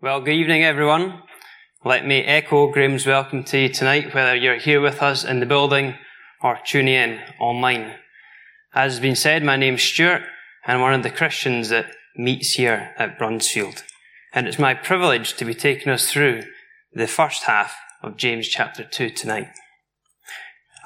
Well, 0.00 0.20
good 0.20 0.34
evening, 0.34 0.62
everyone. 0.62 1.24
Let 1.84 2.06
me 2.06 2.20
echo 2.20 2.70
Graham's 2.70 3.04
welcome 3.04 3.42
to 3.42 3.58
you 3.58 3.68
tonight, 3.68 4.14
whether 4.14 4.32
you're 4.32 4.54
here 4.54 4.80
with 4.80 5.02
us 5.02 5.24
in 5.24 5.40
the 5.40 5.44
building 5.44 5.96
or 6.40 6.56
tuning 6.64 6.94
in 6.94 7.18
online. 7.40 7.96
As 8.72 8.92
has 8.92 9.00
been 9.00 9.16
said, 9.16 9.42
my 9.42 9.56
name's 9.56 9.82
Stuart, 9.82 10.22
and 10.64 10.76
I'm 10.76 10.80
one 10.82 10.94
of 10.94 11.02
the 11.02 11.10
Christians 11.10 11.70
that 11.70 11.90
meets 12.14 12.52
here 12.52 12.94
at 12.96 13.18
Bruntsfield. 13.18 13.82
And 14.32 14.46
it's 14.46 14.56
my 14.56 14.72
privilege 14.72 15.34
to 15.34 15.44
be 15.44 15.52
taking 15.52 15.90
us 15.90 16.08
through 16.08 16.44
the 16.92 17.08
first 17.08 17.42
half 17.42 17.74
of 18.00 18.16
James 18.16 18.46
chapter 18.46 18.84
2 18.84 19.10
tonight. 19.10 19.48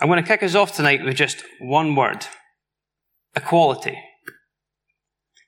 I'm 0.01 0.09
going 0.09 0.23
to 0.23 0.27
kick 0.27 0.43
us 0.43 0.55
off 0.55 0.75
tonight 0.75 1.05
with 1.05 1.17
just 1.17 1.45
one 1.61 1.95
word 1.95 2.29
equality. 3.37 3.99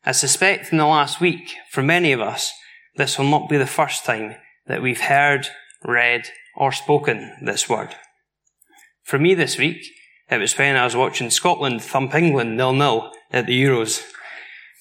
I 0.04 0.12
suspect 0.12 0.70
in 0.70 0.76
the 0.76 0.84
last 0.84 1.18
week, 1.18 1.54
for 1.70 1.82
many 1.82 2.12
of 2.12 2.20
us, 2.20 2.52
this 2.96 3.18
will 3.18 3.26
not 3.26 3.48
be 3.48 3.56
the 3.56 3.66
first 3.66 4.04
time 4.04 4.36
that 4.66 4.82
we've 4.82 5.00
heard, 5.00 5.48
read, 5.84 6.28
or 6.56 6.72
spoken 6.72 7.36
this 7.42 7.68
word. 7.68 7.94
For 9.02 9.18
me 9.18 9.34
this 9.34 9.58
week, 9.58 9.84
it 10.30 10.38
was 10.38 10.56
when 10.56 10.76
I 10.76 10.84
was 10.84 10.96
watching 10.96 11.30
Scotland 11.30 11.82
thump 11.82 12.14
England 12.14 12.56
nil-nil 12.56 13.12
at 13.30 13.46
the 13.46 13.62
Euros. 13.62 14.02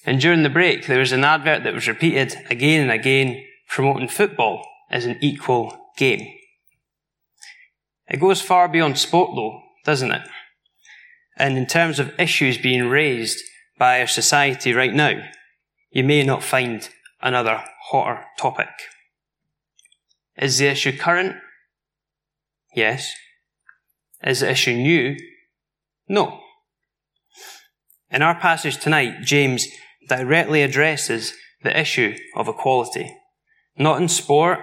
And 0.06 0.20
during 0.20 0.42
the 0.42 0.50
break, 0.50 0.86
there 0.86 0.98
was 0.98 1.12
an 1.12 1.24
advert 1.24 1.64
that 1.64 1.74
was 1.74 1.88
repeated 1.88 2.36
again 2.48 2.82
and 2.82 2.90
again 2.90 3.44
promoting 3.68 4.08
football 4.08 4.66
as 4.90 5.04
an 5.04 5.18
equal 5.20 5.90
game. 5.96 6.26
It 8.08 8.20
goes 8.20 8.40
far 8.40 8.68
beyond 8.68 8.98
sport 8.98 9.32
though, 9.34 9.60
doesn't 9.84 10.12
it? 10.12 10.22
And 11.36 11.58
in 11.58 11.66
terms 11.66 11.98
of 11.98 12.18
issues 12.18 12.58
being 12.58 12.88
raised 12.88 13.42
by 13.78 14.00
our 14.00 14.06
society 14.06 14.72
right 14.72 14.94
now, 14.94 15.22
you 15.90 16.04
may 16.04 16.22
not 16.22 16.42
find 16.42 16.88
another 17.24 17.64
hotter 17.88 18.22
topic. 18.38 18.68
Is 20.36 20.58
the 20.58 20.66
issue 20.66 20.96
current? 20.96 21.36
Yes. 22.76 23.12
Is 24.22 24.40
the 24.40 24.50
issue 24.50 24.74
new? 24.74 25.16
No. 26.08 26.40
In 28.10 28.22
our 28.22 28.38
passage 28.38 28.78
tonight, 28.78 29.22
James 29.22 29.66
directly 30.08 30.62
addresses 30.62 31.32
the 31.62 31.78
issue 31.78 32.14
of 32.36 32.46
equality. 32.46 33.16
Not 33.76 34.00
in 34.00 34.08
sport, 34.08 34.60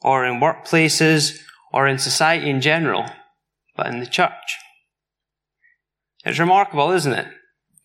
or 0.00 0.24
in 0.24 0.40
workplaces, 0.40 1.40
or 1.72 1.88
in 1.88 1.98
society 1.98 2.48
in 2.48 2.60
general, 2.60 3.04
but 3.76 3.88
in 3.88 3.98
the 3.98 4.06
church. 4.06 4.58
It's 6.24 6.38
remarkable, 6.38 6.92
isn't 6.92 7.12
it? 7.12 7.26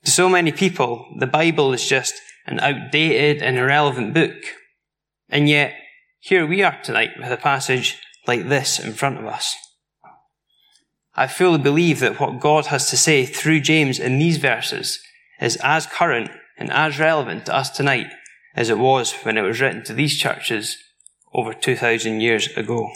To 0.06 0.12
so 0.12 0.30
many 0.30 0.52
people, 0.52 1.08
the 1.18 1.28
Bible 1.28 1.74
is 1.74 1.88
just 1.88 2.14
an 2.46 2.60
outdated 2.60 3.42
and 3.42 3.58
irrelevant 3.58 4.14
book. 4.14 4.38
And 5.30 5.48
yet, 5.48 5.74
here 6.20 6.46
we 6.46 6.64
are 6.64 6.80
tonight 6.84 7.12
with 7.18 7.32
a 7.32 7.38
passage 7.38 7.98
like 8.28 8.50
this 8.50 8.80
in 8.80 8.94
front 8.94 9.18
of 9.18 9.26
us. 9.26 9.56
I 11.16 11.28
fully 11.28 11.60
believe 11.60 12.00
that 12.00 12.20
what 12.20 12.40
God 12.40 12.68
has 12.68 12.90
to 12.90 12.98
say 12.98 13.26
through 13.26 13.62
James 13.62 14.00
in 14.00 14.20
these 14.20 14.38
verses 14.38 15.00
is 15.42 15.58
as 15.58 15.86
current 15.86 16.32
and 16.58 16.72
as 16.72 17.00
relevant 17.00 17.46
to 17.46 17.56
us 17.56 17.70
tonight 17.70 18.08
as 18.56 18.70
it 18.70 18.78
was 18.78 19.14
when 19.24 19.38
it 19.38 19.42
was 19.42 19.62
written 19.62 19.84
to 19.86 19.94
these 19.94 20.18
churches 20.18 20.78
over 21.34 21.54
2,000 21.54 22.22
years 22.22 22.48
ago. 22.58 22.90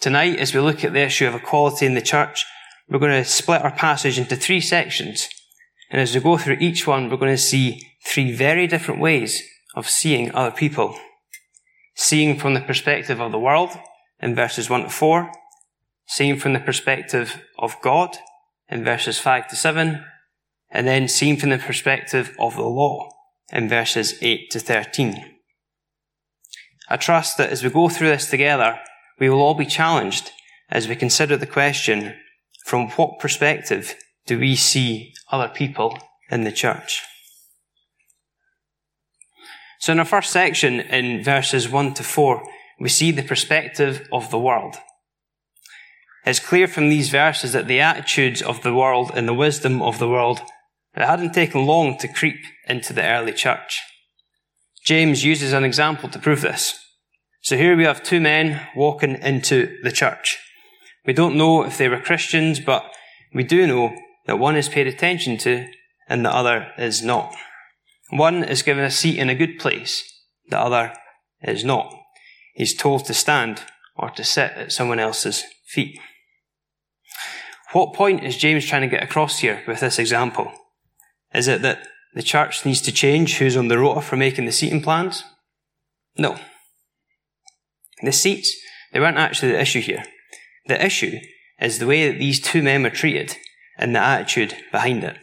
Tonight, 0.00 0.38
as 0.38 0.54
we 0.54 0.60
look 0.60 0.84
at 0.84 0.92
the 0.92 1.00
issue 1.02 1.26
of 1.26 1.34
equality 1.34 1.84
in 1.86 1.94
the 1.94 2.02
church, 2.02 2.46
we're 2.88 3.00
going 3.00 3.22
to 3.22 3.28
split 3.28 3.62
our 3.62 3.72
passage 3.72 4.18
into 4.18 4.36
three 4.36 4.60
sections. 4.60 5.28
And 5.90 6.00
as 6.00 6.14
we 6.14 6.20
go 6.20 6.36
through 6.36 6.58
each 6.60 6.86
one, 6.86 7.08
we're 7.08 7.16
going 7.16 7.32
to 7.32 7.38
see 7.38 7.82
three 8.04 8.32
very 8.32 8.66
different 8.66 9.00
ways 9.00 9.42
of 9.74 9.88
seeing 9.88 10.34
other 10.34 10.54
people. 10.54 10.98
Seeing 11.94 12.38
from 12.38 12.54
the 12.54 12.60
perspective 12.60 13.20
of 13.20 13.32
the 13.32 13.38
world 13.38 13.70
in 14.20 14.34
verses 14.34 14.68
1 14.68 14.82
to 14.82 14.90
4, 14.90 15.30
seeing 16.06 16.36
from 16.36 16.52
the 16.52 16.60
perspective 16.60 17.42
of 17.58 17.80
God 17.82 18.16
in 18.68 18.84
verses 18.84 19.18
5 19.18 19.48
to 19.48 19.56
7, 19.56 20.04
and 20.70 20.86
then 20.86 21.08
seeing 21.08 21.36
from 21.36 21.50
the 21.50 21.58
perspective 21.58 22.34
of 22.38 22.56
the 22.56 22.62
law 22.62 23.08
in 23.52 23.68
verses 23.68 24.14
8 24.20 24.50
to 24.50 24.60
13. 24.60 25.24
I 26.90 26.96
trust 26.96 27.38
that 27.38 27.50
as 27.50 27.62
we 27.62 27.70
go 27.70 27.88
through 27.88 28.08
this 28.08 28.30
together, 28.30 28.78
we 29.18 29.28
will 29.28 29.40
all 29.40 29.54
be 29.54 29.66
challenged 29.66 30.30
as 30.70 30.88
we 30.88 30.96
consider 30.96 31.36
the 31.36 31.46
question, 31.46 32.14
from 32.64 32.88
what 32.90 33.18
perspective 33.18 33.94
do 34.28 34.38
we 34.38 34.54
see 34.54 35.14
other 35.32 35.48
people 35.48 35.98
in 36.30 36.44
the 36.44 36.52
church? 36.52 37.02
So 39.80 39.92
in 39.92 39.98
our 39.98 40.04
first 40.04 40.30
section, 40.30 40.80
in 40.80 41.24
verses 41.24 41.68
1 41.68 41.94
to 41.94 42.04
4, 42.04 42.44
we 42.78 42.88
see 42.88 43.10
the 43.10 43.22
perspective 43.22 44.06
of 44.12 44.30
the 44.30 44.38
world. 44.38 44.76
It's 46.24 46.40
clear 46.40 46.68
from 46.68 46.90
these 46.90 47.08
verses 47.08 47.52
that 47.54 47.66
the 47.66 47.80
attitudes 47.80 48.42
of 48.42 48.62
the 48.62 48.74
world 48.74 49.10
and 49.14 49.26
the 49.26 49.34
wisdom 49.34 49.80
of 49.80 49.98
the 49.98 50.08
world 50.08 50.40
it 50.96 51.06
hadn't 51.06 51.32
taken 51.32 51.64
long 51.64 51.96
to 51.98 52.08
creep 52.08 52.40
into 52.66 52.92
the 52.92 53.04
early 53.04 53.32
church. 53.32 53.80
James 54.84 55.24
uses 55.24 55.52
an 55.52 55.62
example 55.62 56.08
to 56.08 56.18
prove 56.18 56.40
this. 56.40 56.78
So 57.40 57.56
here 57.56 57.76
we 57.76 57.84
have 57.84 58.02
two 58.02 58.20
men 58.20 58.66
walking 58.74 59.14
into 59.22 59.78
the 59.84 59.92
church. 59.92 60.38
We 61.06 61.12
don't 61.12 61.36
know 61.36 61.62
if 61.62 61.78
they 61.78 61.88
were 61.88 62.00
Christians, 62.00 62.58
but 62.58 62.84
we 63.32 63.44
do 63.44 63.66
know 63.66 63.96
that 64.28 64.38
one 64.38 64.56
is 64.56 64.68
paid 64.68 64.86
attention 64.86 65.38
to 65.38 65.66
and 66.06 66.24
the 66.24 66.32
other 66.32 66.68
is 66.78 67.02
not. 67.02 67.34
One 68.10 68.44
is 68.44 68.62
given 68.62 68.84
a 68.84 68.90
seat 68.90 69.18
in 69.18 69.30
a 69.30 69.34
good 69.34 69.58
place, 69.58 70.04
the 70.50 70.58
other 70.58 70.92
is 71.42 71.64
not. 71.64 71.92
He's 72.54 72.74
told 72.74 73.06
to 73.06 73.14
stand 73.14 73.62
or 73.96 74.10
to 74.10 74.22
sit 74.22 74.52
at 74.52 74.72
someone 74.72 74.98
else's 74.98 75.44
feet. 75.66 75.98
What 77.72 77.94
point 77.94 78.22
is 78.22 78.36
James 78.36 78.66
trying 78.66 78.82
to 78.82 78.88
get 78.88 79.02
across 79.02 79.38
here 79.38 79.62
with 79.66 79.80
this 79.80 79.98
example? 79.98 80.52
Is 81.34 81.48
it 81.48 81.62
that 81.62 81.86
the 82.14 82.22
church 82.22 82.66
needs 82.66 82.82
to 82.82 82.92
change 82.92 83.38
who's 83.38 83.56
on 83.56 83.68
the 83.68 83.78
rota 83.78 84.02
for 84.02 84.16
making 84.16 84.44
the 84.44 84.52
seating 84.52 84.82
plans? 84.82 85.24
No. 86.18 86.38
The 88.02 88.12
seats, 88.12 88.54
they 88.92 89.00
weren't 89.00 89.16
actually 89.16 89.52
the 89.52 89.60
issue 89.60 89.80
here. 89.80 90.04
The 90.66 90.84
issue 90.84 91.18
is 91.60 91.78
the 91.78 91.86
way 91.86 92.10
that 92.10 92.18
these 92.18 92.40
two 92.40 92.62
men 92.62 92.82
were 92.82 92.90
treated 92.90 93.36
and 93.78 93.94
the 93.94 94.00
attitude 94.00 94.54
behind 94.72 95.04
it. 95.04 95.16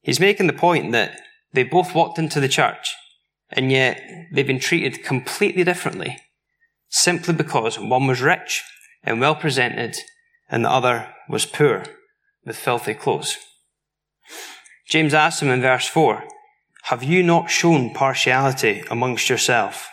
He's 0.00 0.20
making 0.20 0.46
the 0.46 0.52
point 0.52 0.92
that 0.92 1.20
they 1.52 1.62
both 1.62 1.94
walked 1.94 2.18
into 2.18 2.40
the 2.40 2.48
church, 2.48 2.94
and 3.50 3.70
yet 3.70 4.02
they've 4.32 4.46
been 4.46 4.58
treated 4.58 5.04
completely 5.04 5.62
differently, 5.62 6.18
simply 6.88 7.34
because 7.34 7.78
one 7.78 8.06
was 8.06 8.20
rich 8.20 8.62
and 9.02 9.20
well 9.20 9.34
presented, 9.34 9.96
and 10.48 10.64
the 10.64 10.70
other 10.70 11.14
was 11.28 11.46
poor 11.46 11.84
with 12.44 12.56
filthy 12.56 12.94
clothes. 12.94 13.36
James 14.88 15.14
asks 15.14 15.42
him 15.42 15.48
in 15.48 15.60
verse 15.60 15.86
4, 15.86 16.24
Have 16.84 17.02
you 17.02 17.22
not 17.22 17.50
shown 17.50 17.94
partiality 17.94 18.82
amongst 18.90 19.30
yourself? 19.30 19.88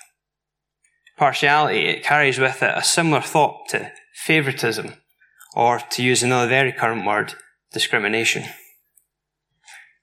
Partiality, 1.17 1.85
it 1.85 2.03
carries 2.03 2.39
with 2.39 2.61
it 2.63 2.73
a 2.75 2.83
similar 2.83 3.21
thought 3.21 3.69
to 3.69 3.91
favoritism, 4.13 4.95
or 5.55 5.79
to 5.79 6.03
use 6.03 6.23
another 6.23 6.47
very 6.47 6.71
current 6.71 7.05
word, 7.05 7.33
discrimination. 7.71 8.43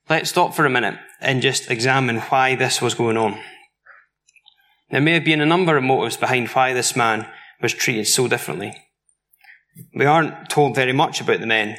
Let's 0.09 0.29
stop 0.29 0.53
for 0.53 0.65
a 0.65 0.69
minute 0.69 0.95
and 1.21 1.41
just 1.41 1.69
examine 1.69 2.17
why 2.17 2.55
this 2.55 2.81
was 2.81 2.95
going 2.95 3.17
on. 3.17 3.39
There 4.89 5.01
may 5.01 5.13
have 5.13 5.25
been 5.25 5.41
a 5.41 5.45
number 5.45 5.77
of 5.77 5.83
motives 5.83 6.17
behind 6.17 6.47
why 6.49 6.73
this 6.73 6.95
man 6.95 7.27
was 7.61 7.73
treated 7.73 8.07
so 8.07 8.27
differently. 8.27 8.73
We 9.93 10.05
aren't 10.05 10.49
told 10.49 10.75
very 10.75 10.93
much 10.93 11.21
about 11.21 11.41
the 11.41 11.45
men. 11.45 11.77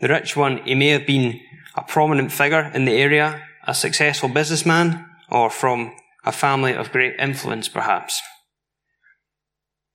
The 0.00 0.08
rich 0.08 0.36
one, 0.36 0.58
he 0.58 0.74
may 0.74 0.88
have 0.88 1.06
been 1.06 1.40
a 1.74 1.82
prominent 1.82 2.32
figure 2.32 2.70
in 2.74 2.84
the 2.84 2.96
area, 2.96 3.42
a 3.66 3.74
successful 3.74 4.28
businessman, 4.28 5.06
or 5.30 5.48
from 5.48 5.94
a 6.24 6.32
family 6.32 6.74
of 6.74 6.92
great 6.92 7.14
influence, 7.18 7.68
perhaps. 7.68 8.20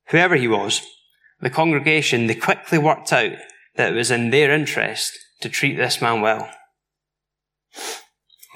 Whoever 0.09 0.35
he 0.35 0.47
was, 0.47 0.81
the 1.45 1.51
congregation, 1.51 2.25
they 2.25 2.33
quickly 2.33 2.79
worked 2.79 3.13
out 3.13 3.33
that 3.75 3.93
it 3.93 3.95
was 3.95 4.09
in 4.09 4.31
their 4.31 4.51
interest 4.51 5.15
to 5.41 5.47
treat 5.47 5.77
this 5.77 6.01
man 6.01 6.19
well. 6.19 6.49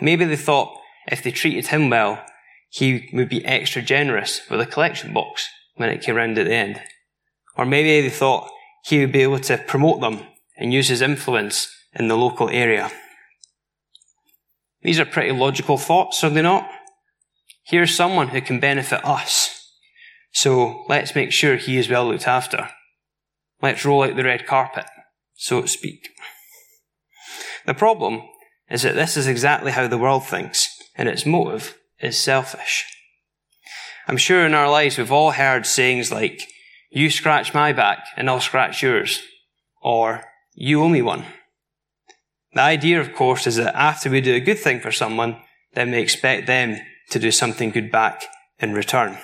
Maybe 0.02 0.26
they 0.26 0.36
thought 0.36 0.76
if 1.06 1.22
they 1.22 1.30
treated 1.30 1.68
him 1.68 1.92
well, 1.92 2.26
he 2.68 3.08
would 3.14 3.30
be 3.30 3.46
extra 3.46 3.84
generous 3.84 4.42
with 4.50 4.60
a 4.60 4.66
collection 4.66 5.14
box 5.14 5.48
when 5.76 5.90
it 5.90 6.02
came 6.02 6.16
round 6.16 6.40
at 6.40 6.48
the 6.48 6.54
end. 6.56 6.82
Or 7.56 7.64
maybe 7.64 8.02
they 8.02 8.10
thought 8.10 8.50
he 8.86 9.02
would 9.02 9.12
be 9.12 9.22
able 9.22 9.40
to 9.42 9.60
promote 9.60 10.02
them 10.02 10.22
and 10.58 10.74
use 10.74 10.88
his 10.88 11.04
influence 11.04 11.72
in 11.94 12.08
the 12.08 12.18
local 12.18 12.50
area. 12.50 12.90
These 14.82 15.00
are 15.00 15.06
pretty 15.06 15.32
logical 15.32 15.78
thoughts, 15.78 16.24
are 16.24 16.32
they 16.32 16.42
not? 16.42 16.68
Here's 17.68 17.94
someone 17.94 18.30
who 18.30 18.42
can 18.42 18.60
benefit 18.60 19.06
us. 19.06 19.76
So 20.32 20.86
let's 20.90 21.14
make 21.14 21.32
sure 21.32 21.56
he 21.56 21.78
is 21.78 21.88
well 21.88 22.08
looked 22.08 22.28
after. 22.28 22.70
Let's 23.62 23.86
roll 23.86 24.04
out 24.04 24.16
the 24.16 24.24
red 24.24 24.46
carpet, 24.46 24.86
so 25.36 25.62
to 25.62 25.68
speak. 25.68 26.10
The 27.66 27.74
problem 27.74 28.22
is 28.70 28.84
that 28.84 28.96
this 28.96 29.18
is 29.18 29.28
exactly 29.28 29.72
how 29.72 29.88
the 29.88 29.98
world 29.98 30.26
thinks, 30.26 30.68
and 30.96 31.10
its 31.10 31.26
motive 31.26 31.78
is 32.00 32.18
selfish. 32.18 32.86
I'm 34.08 34.18
sure 34.18 34.46
in 34.46 34.54
our 34.54 34.70
lives 34.70 34.98
we've 34.98 35.12
all 35.12 35.32
heard 35.32 35.66
sayings 35.66 36.12
like, 36.12 36.48
you 36.90 37.10
scratch 37.10 37.54
my 37.54 37.72
back 37.74 38.00
and 38.18 38.30
I'll 38.30 38.40
scratch 38.40 38.82
yours, 38.82 39.22
or 39.82 40.24
you 40.56 40.82
owe 40.82 40.90
me 40.90 41.02
one. 41.02 41.26
The 42.54 42.62
idea, 42.62 43.00
of 43.00 43.14
course, 43.14 43.46
is 43.46 43.58
that 43.58 43.76
after 43.76 44.10
we 44.10 44.22
do 44.22 44.34
a 44.34 44.40
good 44.40 44.58
thing 44.58 44.80
for 44.80 44.92
someone, 44.92 45.38
then 45.74 45.92
we 45.92 46.00
expect 46.00 46.48
them 46.48 46.80
to 47.12 47.20
do 47.20 47.32
something 47.32 47.70
good 47.70 47.92
back 47.92 48.24
in 48.60 48.74
return. 48.74 49.20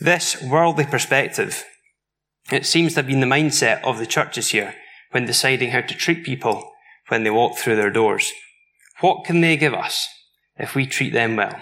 This 0.00 0.40
worldly 0.40 0.86
perspective, 0.86 1.66
it 2.50 2.64
seems 2.64 2.94
to 2.94 3.00
have 3.00 3.06
been 3.06 3.20
the 3.20 3.26
mindset 3.26 3.82
of 3.82 3.98
the 3.98 4.06
churches 4.06 4.48
here 4.48 4.74
when 5.10 5.26
deciding 5.26 5.72
how 5.72 5.82
to 5.82 5.94
treat 5.94 6.24
people 6.24 6.72
when 7.08 7.22
they 7.22 7.30
walk 7.30 7.58
through 7.58 7.76
their 7.76 7.90
doors. 7.90 8.32
What 9.00 9.26
can 9.26 9.42
they 9.42 9.58
give 9.58 9.74
us 9.74 10.08
if 10.56 10.74
we 10.74 10.86
treat 10.86 11.12
them 11.12 11.36
well? 11.36 11.60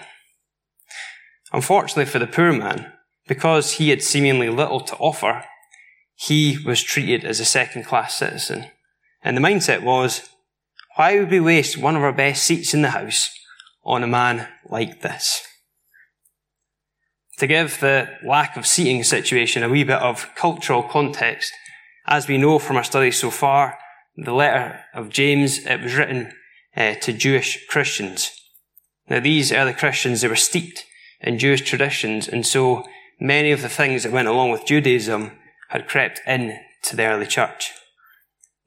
Unfortunately 1.51 2.05
for 2.05 2.19
the 2.19 2.27
poor 2.27 2.53
man, 2.53 2.93
because 3.27 3.73
he 3.73 3.89
had 3.89 4.01
seemingly 4.01 4.49
little 4.49 4.79
to 4.81 4.95
offer, 4.95 5.43
he 6.15 6.57
was 6.65 6.81
treated 6.81 7.25
as 7.25 7.41
a 7.41 7.45
second 7.45 7.83
class 7.83 8.15
citizen. 8.15 8.67
And 9.21 9.35
the 9.35 9.41
mindset 9.41 9.83
was, 9.83 10.29
why 10.95 11.19
would 11.19 11.29
we 11.29 11.41
waste 11.41 11.77
one 11.77 11.97
of 11.97 12.03
our 12.03 12.13
best 12.13 12.43
seats 12.43 12.73
in 12.73 12.83
the 12.83 12.91
house 12.91 13.29
on 13.83 14.01
a 14.01 14.07
man 14.07 14.47
like 14.69 15.01
this? 15.01 15.45
To 17.39 17.47
give 17.47 17.79
the 17.79 18.09
lack 18.21 18.57
of 18.57 18.67
seating 18.67 19.01
situation 19.05 19.63
a 19.63 19.69
wee 19.69 19.85
bit 19.85 20.01
of 20.01 20.29
cultural 20.35 20.83
context, 20.83 21.53
as 22.05 22.27
we 22.27 22.37
know 22.37 22.59
from 22.59 22.75
our 22.75 22.83
studies 22.83 23.17
so 23.17 23.31
far, 23.31 23.77
the 24.17 24.33
letter 24.33 24.81
of 24.93 25.09
James, 25.09 25.65
it 25.65 25.81
was 25.81 25.95
written 25.95 26.33
uh, 26.75 26.95
to 26.95 27.13
Jewish 27.13 27.65
Christians. 27.67 28.29
Now 29.09 29.21
these 29.21 29.53
early 29.53 29.71
Christians, 29.71 30.19
they 30.19 30.27
were 30.27 30.35
steeped 30.35 30.83
in 31.21 31.39
Jewish 31.39 31.61
traditions, 31.61 32.27
and 32.27 32.45
so 32.45 32.83
many 33.21 33.51
of 33.51 33.61
the 33.61 33.69
things 33.69 34.03
that 34.03 34.11
went 34.11 34.27
along 34.27 34.51
with 34.51 34.65
Judaism 34.65 35.31
had 35.69 35.87
crept 35.87 36.19
in 36.27 36.59
to 36.83 36.97
the 36.97 37.05
early 37.05 37.25
church. 37.25 37.71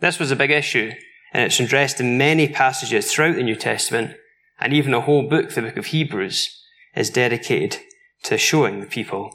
This 0.00 0.18
was 0.18 0.30
a 0.30 0.36
big 0.36 0.50
issue, 0.50 0.92
and 1.34 1.44
it's 1.44 1.60
addressed 1.60 2.00
in 2.00 2.16
many 2.16 2.48
passages 2.48 3.12
throughout 3.12 3.36
the 3.36 3.42
New 3.42 3.56
Testament, 3.56 4.16
and 4.58 4.72
even 4.72 4.94
a 4.94 5.02
whole 5.02 5.28
book, 5.28 5.50
the 5.50 5.60
book 5.60 5.76
of 5.76 5.86
Hebrews, 5.86 6.48
is 6.94 7.10
dedicated 7.10 7.78
to 8.24 8.38
showing 8.38 8.80
the 8.80 8.86
people 8.86 9.34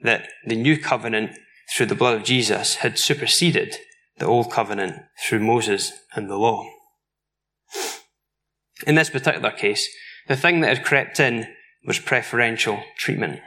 that 0.00 0.28
the 0.44 0.56
new 0.56 0.78
covenant 0.78 1.32
through 1.74 1.86
the 1.86 1.94
blood 1.94 2.14
of 2.14 2.24
Jesus 2.24 2.76
had 2.76 2.98
superseded 2.98 3.76
the 4.18 4.26
old 4.26 4.50
covenant 4.50 5.02
through 5.26 5.40
Moses 5.40 5.92
and 6.14 6.30
the 6.30 6.36
law. 6.36 6.68
In 8.86 8.94
this 8.94 9.10
particular 9.10 9.50
case, 9.50 9.88
the 10.28 10.36
thing 10.36 10.60
that 10.60 10.76
had 10.76 10.84
crept 10.84 11.20
in 11.20 11.46
was 11.86 11.98
preferential 11.98 12.82
treatment. 12.98 13.40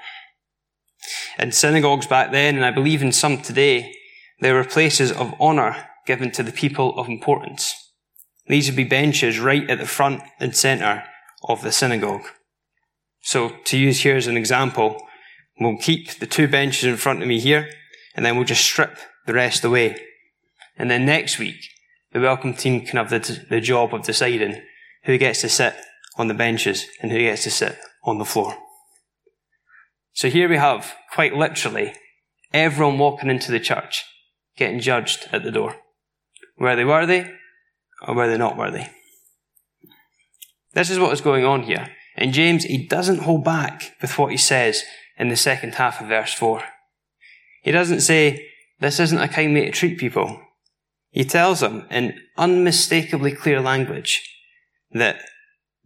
In 1.38 1.52
synagogues 1.52 2.08
back 2.08 2.32
then, 2.32 2.56
and 2.56 2.66
I 2.66 2.72
believe 2.72 3.02
in 3.02 3.12
some 3.12 3.42
today, 3.42 3.94
there 4.42 4.56
were 4.56 4.64
places 4.64 5.12
of 5.12 5.40
honour 5.40 5.88
given 6.06 6.32
to 6.32 6.44
the 6.44 6.52
people 6.52 6.98
of 6.98 7.08
importance. 7.08 7.76
These 8.48 8.68
would 8.68 8.76
be 8.76 8.84
benches 8.84 9.40
right 9.40 9.70
at 9.70 9.78
the 9.78 9.86
front 9.86 10.22
and 10.40 10.56
centre 10.56 11.04
of 11.44 11.62
the 11.62 11.72
synagogue. 11.72 12.26
So, 13.22 13.56
to 13.66 13.78
use 13.78 14.02
here 14.02 14.16
as 14.16 14.28
an 14.28 14.38
example, 14.38 15.02
we'll 15.60 15.78
keep 15.78 16.20
the 16.20 16.26
two 16.26 16.48
benches 16.48 16.86
in 16.86 16.98
front 16.98 17.22
of 17.22 17.28
me 17.28 17.40
here, 17.40 17.70
and 18.16 18.26
then 18.26 18.36
we'll 18.36 18.46
just 18.46 18.64
strip 18.64 18.98
the 19.26 19.34
rest 19.34 19.64
away. 19.64 20.02
And 20.78 20.90
then 20.90 21.06
next 21.06 21.38
week, 21.38 21.60
the 22.12 22.20
welcome 22.20 22.54
team 22.54 22.86
can 22.86 22.98
have 22.98 23.10
the, 23.10 23.46
the 23.50 23.62
job 23.62 23.94
of 23.94 24.04
deciding 24.04 24.62
who 25.04 25.18
gets 25.18 25.42
to 25.42 25.50
sit 25.50 25.76
on 26.18 26.28
the 26.28 26.34
benches 26.34 26.86
and 27.02 27.12
who 27.12 27.20
gets 27.20 27.44
to 27.44 27.52
sit 27.52 27.78
on 28.04 28.18
the 28.18 28.26
floor. 28.26 28.56
So 30.14 30.30
here 30.30 30.50
we 30.50 30.58
have, 30.58 30.96
quite 31.14 31.36
literally, 31.36 31.94
everyone 32.54 32.98
walking 32.98 33.30
into 33.30 33.52
the 33.52 33.60
church 33.60 34.04
getting 34.58 34.80
judged 34.80 35.30
at 35.32 35.44
the 35.44 35.52
door. 35.52 35.76
Were 36.58 36.76
they 36.76 36.86
worthy 36.86 37.26
or 38.06 38.16
were 38.16 38.28
they 38.28 38.38
not 38.38 38.58
worthy? 38.58 38.86
This 40.74 40.90
is 40.90 41.00
what 41.00 41.14
is 41.14 41.22
going 41.22 41.46
on 41.46 41.64
here. 41.64 41.90
And 42.20 42.34
James, 42.34 42.66
he 42.66 42.86
doesn't 42.86 43.22
hold 43.22 43.46
back 43.46 43.96
with 44.02 44.18
what 44.18 44.32
he 44.32 44.38
says 44.38 44.84
in 45.18 45.30
the 45.30 45.38
second 45.38 45.76
half 45.76 46.02
of 46.02 46.10
verse 46.10 46.34
4. 46.34 46.62
He 47.64 47.72
doesn't 47.72 48.02
say, 48.02 48.46
this 48.82 49.00
isn't 49.00 49.22
a 49.22 49.30
kind 49.30 49.54
way 49.54 49.66
to 49.66 49.72
treat 49.72 49.98
people. 49.98 50.42
He 51.12 51.24
tells 51.24 51.62
them 51.62 51.86
in 51.90 52.20
unmistakably 52.38 53.32
clear 53.32 53.62
language 53.62 54.22
that 54.92 55.22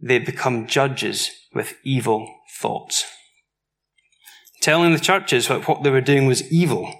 they 0.00 0.18
become 0.18 0.66
judges 0.66 1.30
with 1.54 1.76
evil 1.84 2.28
thoughts. 2.58 3.06
Telling 4.60 4.92
the 4.92 4.98
churches 4.98 5.46
that 5.46 5.68
what 5.68 5.84
they 5.84 5.90
were 5.90 6.00
doing 6.00 6.26
was 6.26 6.50
evil. 6.50 6.92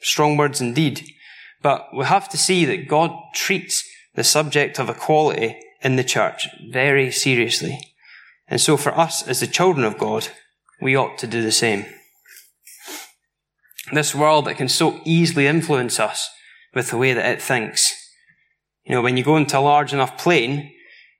Strong 0.00 0.36
words 0.36 0.60
indeed. 0.60 1.04
But 1.62 1.88
we 1.92 2.04
have 2.04 2.28
to 2.28 2.38
see 2.38 2.64
that 2.66 2.86
God 2.86 3.10
treats 3.34 3.82
the 4.14 4.22
subject 4.22 4.78
of 4.78 4.88
equality 4.88 5.58
in 5.82 5.96
the 5.96 6.04
church 6.04 6.46
very 6.70 7.10
seriously. 7.10 7.95
And 8.48 8.60
so 8.60 8.76
for 8.76 8.96
us 8.96 9.26
as 9.26 9.40
the 9.40 9.46
children 9.46 9.84
of 9.84 9.98
God, 9.98 10.28
we 10.80 10.96
ought 10.96 11.18
to 11.18 11.26
do 11.26 11.42
the 11.42 11.52
same. 11.52 11.86
This 13.92 14.14
world 14.14 14.46
that 14.46 14.56
can 14.56 14.68
so 14.68 15.00
easily 15.04 15.46
influence 15.46 16.00
us 16.00 16.28
with 16.74 16.90
the 16.90 16.98
way 16.98 17.12
that 17.12 17.26
it 17.26 17.42
thinks. 17.42 17.92
You 18.84 18.94
know, 18.94 19.02
when 19.02 19.16
you 19.16 19.24
go 19.24 19.36
into 19.36 19.58
a 19.58 19.60
large 19.60 19.92
enough 19.92 20.18
plane, 20.18 20.72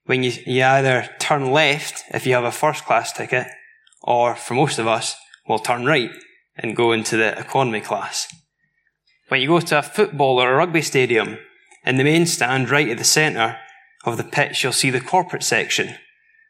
when 0.05 0.23
you, 0.23 0.31
you 0.45 0.63
either 0.63 1.09
turn 1.19 1.51
left 1.51 2.03
if 2.11 2.25
you 2.25 2.33
have 2.33 2.43
a 2.43 2.51
first 2.51 2.85
class 2.85 3.11
ticket, 3.11 3.47
or 4.01 4.35
for 4.35 4.53
most 4.53 4.79
of 4.79 4.87
us, 4.87 5.15
we'll 5.47 5.59
turn 5.59 5.85
right 5.85 6.11
and 6.55 6.75
go 6.75 6.91
into 6.91 7.17
the 7.17 7.37
economy 7.37 7.81
class. 7.81 8.27
When 9.27 9.41
you 9.41 9.49
go 9.49 9.59
to 9.59 9.79
a 9.79 9.83
football 9.83 10.41
or 10.41 10.53
a 10.53 10.55
rugby 10.55 10.81
stadium, 10.81 11.37
in 11.85 11.97
the 11.97 12.03
main 12.03 12.25
stand 12.25 12.69
right 12.69 12.89
at 12.89 12.97
the 12.97 13.03
centre 13.03 13.57
of 14.05 14.17
the 14.17 14.23
pitch, 14.23 14.63
you'll 14.63 14.73
see 14.73 14.89
the 14.89 15.01
corporate 15.01 15.43
section. 15.43 15.95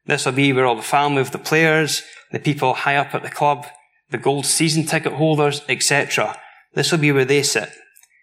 This 0.07 0.25
will 0.25 0.33
be 0.33 0.53
where 0.53 0.65
all 0.65 0.75
the 0.75 0.81
family 0.81 1.21
of 1.21 1.31
the 1.31 1.37
players, 1.37 2.01
the 2.31 2.39
people 2.39 2.73
high 2.73 2.95
up 2.95 3.13
at 3.13 3.23
the 3.23 3.29
club, 3.29 3.67
the 4.09 4.17
gold 4.17 4.45
season 4.45 4.85
ticket 4.85 5.13
holders, 5.13 5.61
etc. 5.67 6.39
This 6.73 6.91
will 6.91 6.99
be 6.99 7.11
where 7.11 7.25
they 7.25 7.43
sit. 7.43 7.69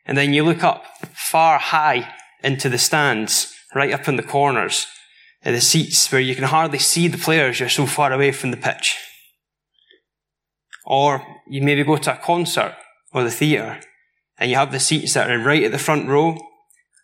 And 0.07 0.17
then 0.17 0.33
you 0.33 0.45
look 0.45 0.65
up 0.65 0.85
far 1.13 1.59
high 1.59 2.13
into 2.43 2.69
the 2.69 2.79
stands, 2.79 3.55
right 3.75 3.93
up 3.93 4.09
in 4.09 4.17
the 4.17 4.23
corners, 4.23 4.87
at 5.45 5.53
the 5.53 5.61
seats 5.61 6.11
where 6.11 6.21
you 6.21 6.35
can 6.35 6.45
hardly 6.45 6.79
see 6.79 7.07
the 7.07 7.19
players, 7.19 7.61
you're 7.61 7.69
so 7.69 7.87
far 7.87 8.13
away 8.13 8.33
from 8.33 8.51
the 8.51 8.57
pitch. 8.57 8.97
Or 10.87 11.23
you 11.49 11.63
maybe 11.63 11.85
go 11.85 11.97
to 11.97 12.15
a 12.15 12.17
concert 12.17 12.75
or 13.13 13.25
the 13.25 13.31
theatre 13.31 13.81
and 14.39 14.51
you 14.51 14.56
have 14.56 14.73
the 14.73 14.81
seats 14.81 15.15
that 15.15 15.31
are 15.31 15.39
right 15.39 15.63
at 15.63 15.73
the 15.73 15.79
front 15.79 16.08
row, 16.08 16.39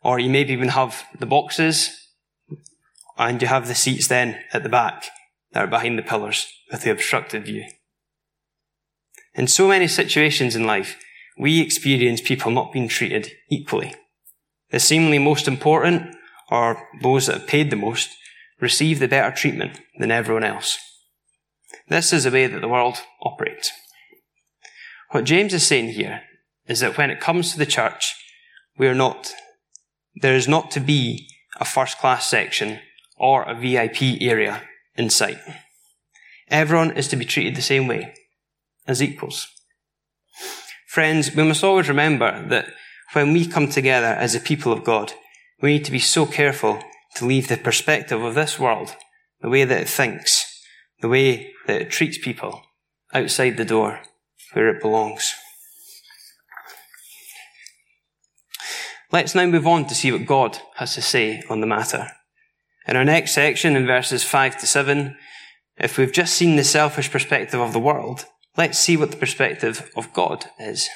or 0.02 0.18
you 0.18 0.30
maybe 0.30 0.52
even 0.52 0.68
have 0.68 1.04
the 1.18 1.26
boxes, 1.26 2.09
and 3.20 3.42
you 3.42 3.48
have 3.48 3.68
the 3.68 3.74
seats 3.74 4.08
then 4.08 4.38
at 4.50 4.62
the 4.62 4.68
back 4.68 5.04
that 5.52 5.64
are 5.64 5.68
behind 5.68 5.98
the 5.98 6.02
pillars 6.02 6.50
with 6.72 6.82
the 6.82 6.90
obstructed 6.90 7.44
view. 7.44 7.64
In 9.34 9.46
so 9.46 9.68
many 9.68 9.86
situations 9.88 10.56
in 10.56 10.66
life, 10.66 10.96
we 11.38 11.60
experience 11.60 12.22
people 12.22 12.50
not 12.50 12.72
being 12.72 12.88
treated 12.88 13.30
equally. 13.50 13.94
The 14.70 14.80
seemingly 14.80 15.18
most 15.18 15.46
important, 15.46 16.16
or 16.50 16.88
those 17.02 17.26
that 17.26 17.40
have 17.40 17.46
paid 17.46 17.68
the 17.68 17.76
most, 17.76 18.08
receive 18.58 18.98
the 18.98 19.08
better 19.08 19.34
treatment 19.34 19.80
than 19.98 20.10
everyone 20.10 20.44
else. 20.44 20.78
This 21.88 22.14
is 22.14 22.24
the 22.24 22.30
way 22.30 22.46
that 22.46 22.60
the 22.60 22.68
world 22.68 23.02
operates. 23.22 23.70
What 25.10 25.24
James 25.24 25.52
is 25.52 25.66
saying 25.66 25.90
here 25.90 26.22
is 26.66 26.80
that 26.80 26.96
when 26.96 27.10
it 27.10 27.20
comes 27.20 27.52
to 27.52 27.58
the 27.58 27.66
church, 27.66 28.14
we 28.78 28.88
are 28.88 28.94
not, 28.94 29.34
there 30.14 30.36
is 30.36 30.48
not 30.48 30.70
to 30.70 30.80
be 30.80 31.28
a 31.60 31.66
first 31.66 31.98
class 31.98 32.26
section 32.26 32.80
or 33.20 33.42
a 33.42 33.54
VIP 33.54 34.20
area 34.22 34.62
in 34.96 35.10
sight. 35.10 35.38
Everyone 36.48 36.96
is 36.96 37.06
to 37.08 37.16
be 37.16 37.26
treated 37.26 37.54
the 37.54 37.62
same 37.62 37.86
way, 37.86 38.14
as 38.88 39.02
equals. 39.02 39.46
Friends, 40.88 41.36
we 41.36 41.44
must 41.44 41.62
always 41.62 41.88
remember 41.88 42.48
that 42.48 42.72
when 43.12 43.32
we 43.32 43.46
come 43.46 43.68
together 43.68 44.06
as 44.06 44.34
a 44.34 44.40
people 44.40 44.72
of 44.72 44.82
God, 44.82 45.12
we 45.60 45.74
need 45.74 45.84
to 45.84 45.92
be 45.92 46.00
so 46.00 46.24
careful 46.24 46.80
to 47.16 47.26
leave 47.26 47.48
the 47.48 47.58
perspective 47.58 48.22
of 48.22 48.34
this 48.34 48.58
world, 48.58 48.96
the 49.42 49.50
way 49.50 49.64
that 49.64 49.82
it 49.82 49.88
thinks, 49.88 50.46
the 51.02 51.08
way 51.08 51.52
that 51.66 51.82
it 51.82 51.90
treats 51.90 52.18
people, 52.18 52.62
outside 53.12 53.56
the 53.56 53.64
door 53.64 54.00
where 54.54 54.70
it 54.70 54.80
belongs. 54.80 55.34
Let's 59.12 59.34
now 59.34 59.46
move 59.46 59.66
on 59.66 59.86
to 59.86 59.94
see 59.94 60.10
what 60.10 60.26
God 60.26 60.58
has 60.76 60.94
to 60.94 61.02
say 61.02 61.42
on 61.50 61.60
the 61.60 61.66
matter. 61.66 62.08
In 62.90 62.96
our 62.96 63.04
next 63.04 63.34
section, 63.34 63.76
in 63.76 63.86
verses 63.86 64.24
5 64.24 64.58
to 64.58 64.66
7, 64.66 65.16
if 65.78 65.96
we've 65.96 66.12
just 66.12 66.34
seen 66.34 66.56
the 66.56 66.64
selfish 66.64 67.08
perspective 67.08 67.60
of 67.60 67.72
the 67.72 67.78
world, 67.78 68.24
let's 68.56 68.80
see 68.80 68.96
what 68.96 69.12
the 69.12 69.16
perspective 69.16 69.88
of 69.94 70.12
God 70.12 70.46
is. 70.58 70.88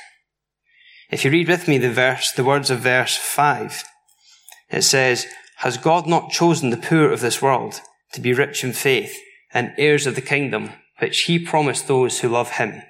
If 1.12 1.24
you 1.24 1.30
read 1.30 1.46
with 1.46 1.68
me 1.68 1.78
the 1.78 1.92
verse, 1.92 2.32
the 2.32 2.42
words 2.42 2.68
of 2.68 2.80
verse 2.80 3.16
5, 3.16 3.84
it 4.70 4.82
says, 4.82 5.28
Has 5.58 5.76
God 5.76 6.08
not 6.08 6.32
chosen 6.32 6.70
the 6.70 6.76
poor 6.76 7.12
of 7.12 7.20
this 7.20 7.40
world 7.40 7.80
to 8.12 8.20
be 8.20 8.32
rich 8.32 8.64
in 8.64 8.72
faith 8.72 9.16
and 9.52 9.72
heirs 9.78 10.04
of 10.04 10.16
the 10.16 10.20
kingdom 10.20 10.70
which 10.98 11.20
he 11.22 11.38
promised 11.38 11.86
those 11.86 12.18
who 12.18 12.28
love 12.28 12.52
him. 12.52 12.82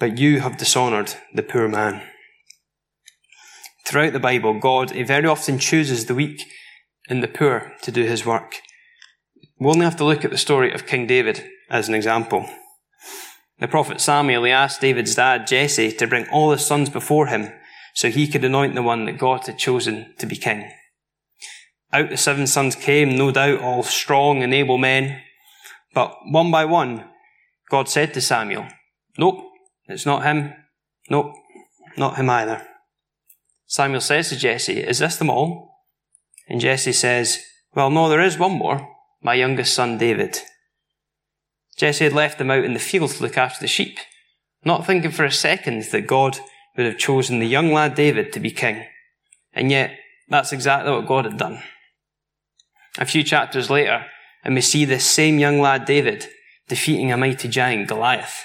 But 0.00 0.18
you 0.18 0.40
have 0.40 0.56
dishonored 0.56 1.14
the 1.32 1.44
poor 1.44 1.68
man. 1.68 2.02
Throughout 3.86 4.14
the 4.14 4.18
Bible, 4.18 4.58
God 4.58 4.90
very 4.90 5.28
often 5.28 5.60
chooses 5.60 6.06
the 6.06 6.14
weak 6.16 6.42
and 7.10 7.22
the 7.22 7.28
poor 7.28 7.72
to 7.82 7.92
do 7.92 8.04
his 8.04 8.24
work. 8.24 8.56
We 9.58 9.66
only 9.66 9.84
have 9.84 9.96
to 9.96 10.04
look 10.04 10.24
at 10.24 10.30
the 10.30 10.38
story 10.38 10.72
of 10.72 10.86
King 10.86 11.06
David 11.06 11.44
as 11.68 11.88
an 11.88 11.94
example. 11.94 12.48
The 13.58 13.68
prophet 13.68 14.00
Samuel 14.00 14.44
he 14.44 14.50
asked 14.50 14.80
David's 14.80 15.14
dad, 15.14 15.46
Jesse, 15.46 15.92
to 15.92 16.06
bring 16.06 16.26
all 16.28 16.52
his 16.52 16.64
sons 16.64 16.88
before 16.88 17.26
him 17.26 17.52
so 17.94 18.08
he 18.08 18.26
could 18.26 18.44
anoint 18.44 18.74
the 18.74 18.82
one 18.82 19.04
that 19.04 19.18
God 19.18 19.46
had 19.46 19.58
chosen 19.58 20.14
to 20.18 20.26
be 20.26 20.36
king. 20.36 20.70
Out 21.92 22.08
the 22.08 22.16
seven 22.16 22.46
sons 22.46 22.76
came, 22.76 23.16
no 23.16 23.30
doubt 23.30 23.60
all 23.60 23.82
strong 23.82 24.42
and 24.42 24.54
able 24.54 24.78
men, 24.78 25.20
but 25.92 26.16
one 26.30 26.50
by 26.50 26.64
one, 26.64 27.04
God 27.68 27.88
said 27.88 28.14
to 28.14 28.20
Samuel, 28.20 28.66
Nope, 29.18 29.44
it's 29.86 30.06
not 30.06 30.22
him. 30.22 30.54
Nope, 31.10 31.34
not 31.96 32.16
him 32.16 32.30
either. 32.30 32.66
Samuel 33.66 34.00
says 34.00 34.28
to 34.28 34.36
Jesse, 34.36 34.80
Is 34.80 35.00
this 35.00 35.16
them 35.16 35.30
all? 35.30 35.69
And 36.50 36.60
Jesse 36.60 36.92
says, 36.92 37.38
Well, 37.74 37.90
no, 37.90 38.08
there 38.08 38.20
is 38.20 38.36
one 38.36 38.58
more, 38.58 38.86
my 39.22 39.34
youngest 39.34 39.72
son 39.72 39.96
David. 39.96 40.40
Jesse 41.76 42.04
had 42.04 42.12
left 42.12 42.38
them 42.38 42.50
out 42.50 42.64
in 42.64 42.74
the 42.74 42.80
field 42.80 43.12
to 43.12 43.22
look 43.22 43.38
after 43.38 43.60
the 43.60 43.68
sheep, 43.68 43.98
not 44.64 44.84
thinking 44.84 45.12
for 45.12 45.24
a 45.24 45.30
second 45.30 45.84
that 45.84 46.08
God 46.08 46.40
would 46.76 46.86
have 46.86 46.98
chosen 46.98 47.38
the 47.38 47.46
young 47.46 47.72
lad 47.72 47.94
David 47.94 48.32
to 48.32 48.40
be 48.40 48.50
king. 48.50 48.84
And 49.52 49.70
yet, 49.70 49.96
that's 50.28 50.52
exactly 50.52 50.90
what 50.90 51.06
God 51.06 51.24
had 51.24 51.38
done. 51.38 51.62
A 52.98 53.06
few 53.06 53.22
chapters 53.22 53.70
later, 53.70 54.06
and 54.42 54.54
we 54.54 54.60
see 54.60 54.84
this 54.84 55.06
same 55.06 55.38
young 55.38 55.60
lad 55.60 55.84
David 55.84 56.26
defeating 56.68 57.12
a 57.12 57.16
mighty 57.16 57.48
giant 57.48 57.88
Goliath 57.88 58.44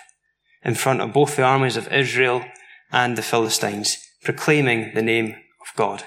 in 0.64 0.76
front 0.76 1.02
of 1.02 1.12
both 1.12 1.36
the 1.36 1.44
armies 1.44 1.76
of 1.76 1.92
Israel 1.92 2.46
and 2.92 3.18
the 3.18 3.24
Philistines, 3.24 3.98
proclaiming 4.24 4.94
the 4.94 5.02
name 5.02 5.36
of 5.62 5.76
God. 5.76 6.04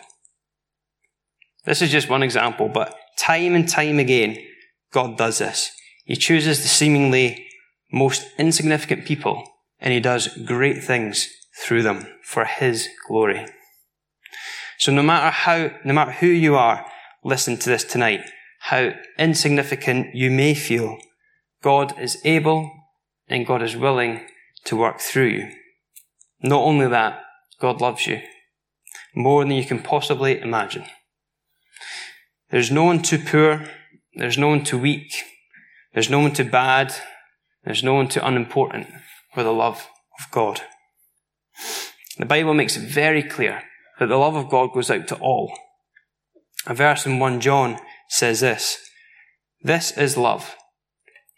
This 1.68 1.82
is 1.82 1.90
just 1.90 2.08
one 2.08 2.22
example, 2.22 2.70
but 2.70 2.96
time 3.18 3.54
and 3.54 3.68
time 3.68 3.98
again, 3.98 4.42
God 4.90 5.18
does 5.18 5.36
this. 5.36 5.70
He 6.06 6.16
chooses 6.16 6.62
the 6.62 6.68
seemingly 6.68 7.46
most 7.92 8.26
insignificant 8.38 9.04
people, 9.04 9.44
and 9.78 9.92
he 9.92 10.00
does 10.00 10.28
great 10.46 10.82
things 10.82 11.28
through 11.62 11.82
them 11.82 12.06
for 12.24 12.46
his 12.46 12.88
glory. 13.06 13.44
So 14.78 14.92
no 14.92 15.02
matter 15.02 15.28
how, 15.28 15.70
no 15.84 15.92
matter 15.92 16.12
who 16.12 16.28
you 16.28 16.56
are, 16.56 16.86
listen 17.22 17.58
to 17.58 17.68
this 17.68 17.84
tonight 17.84 18.22
how 18.60 18.92
insignificant 19.18 20.14
you 20.14 20.30
may 20.30 20.54
feel, 20.54 20.96
God 21.62 21.94
is 22.00 22.18
able 22.24 22.70
and 23.28 23.46
God 23.46 23.62
is 23.62 23.76
willing 23.76 24.26
to 24.64 24.74
work 24.76 25.00
through 25.00 25.28
you. 25.28 25.52
Not 26.42 26.62
only 26.62 26.88
that, 26.88 27.20
God 27.60 27.82
loves 27.82 28.06
you 28.06 28.22
more 29.14 29.44
than 29.44 29.52
you 29.52 29.64
can 29.64 29.82
possibly 29.82 30.40
imagine. 30.40 30.84
There's 32.50 32.70
no 32.70 32.84
one 32.84 33.02
too 33.02 33.18
poor, 33.18 33.68
there's 34.14 34.38
no 34.38 34.48
one 34.48 34.64
too 34.64 34.78
weak, 34.78 35.12
there's 35.92 36.10
no 36.10 36.20
one 36.20 36.32
too 36.32 36.48
bad, 36.48 36.94
there's 37.64 37.82
no 37.82 37.94
one 37.94 38.08
too 38.08 38.20
unimportant 38.22 38.86
for 39.34 39.42
the 39.42 39.52
love 39.52 39.86
of 40.18 40.30
God. 40.30 40.62
The 42.18 42.26
Bible 42.26 42.54
makes 42.54 42.76
it 42.76 42.88
very 42.88 43.22
clear 43.22 43.62
that 43.98 44.08
the 44.08 44.16
love 44.16 44.34
of 44.34 44.48
God 44.48 44.72
goes 44.72 44.90
out 44.90 45.06
to 45.08 45.16
all. 45.16 45.52
A 46.66 46.74
verse 46.74 47.06
in 47.06 47.18
1 47.18 47.40
John 47.40 47.78
says 48.08 48.40
this 48.40 48.78
This 49.62 49.92
is 49.92 50.16
love. 50.16 50.56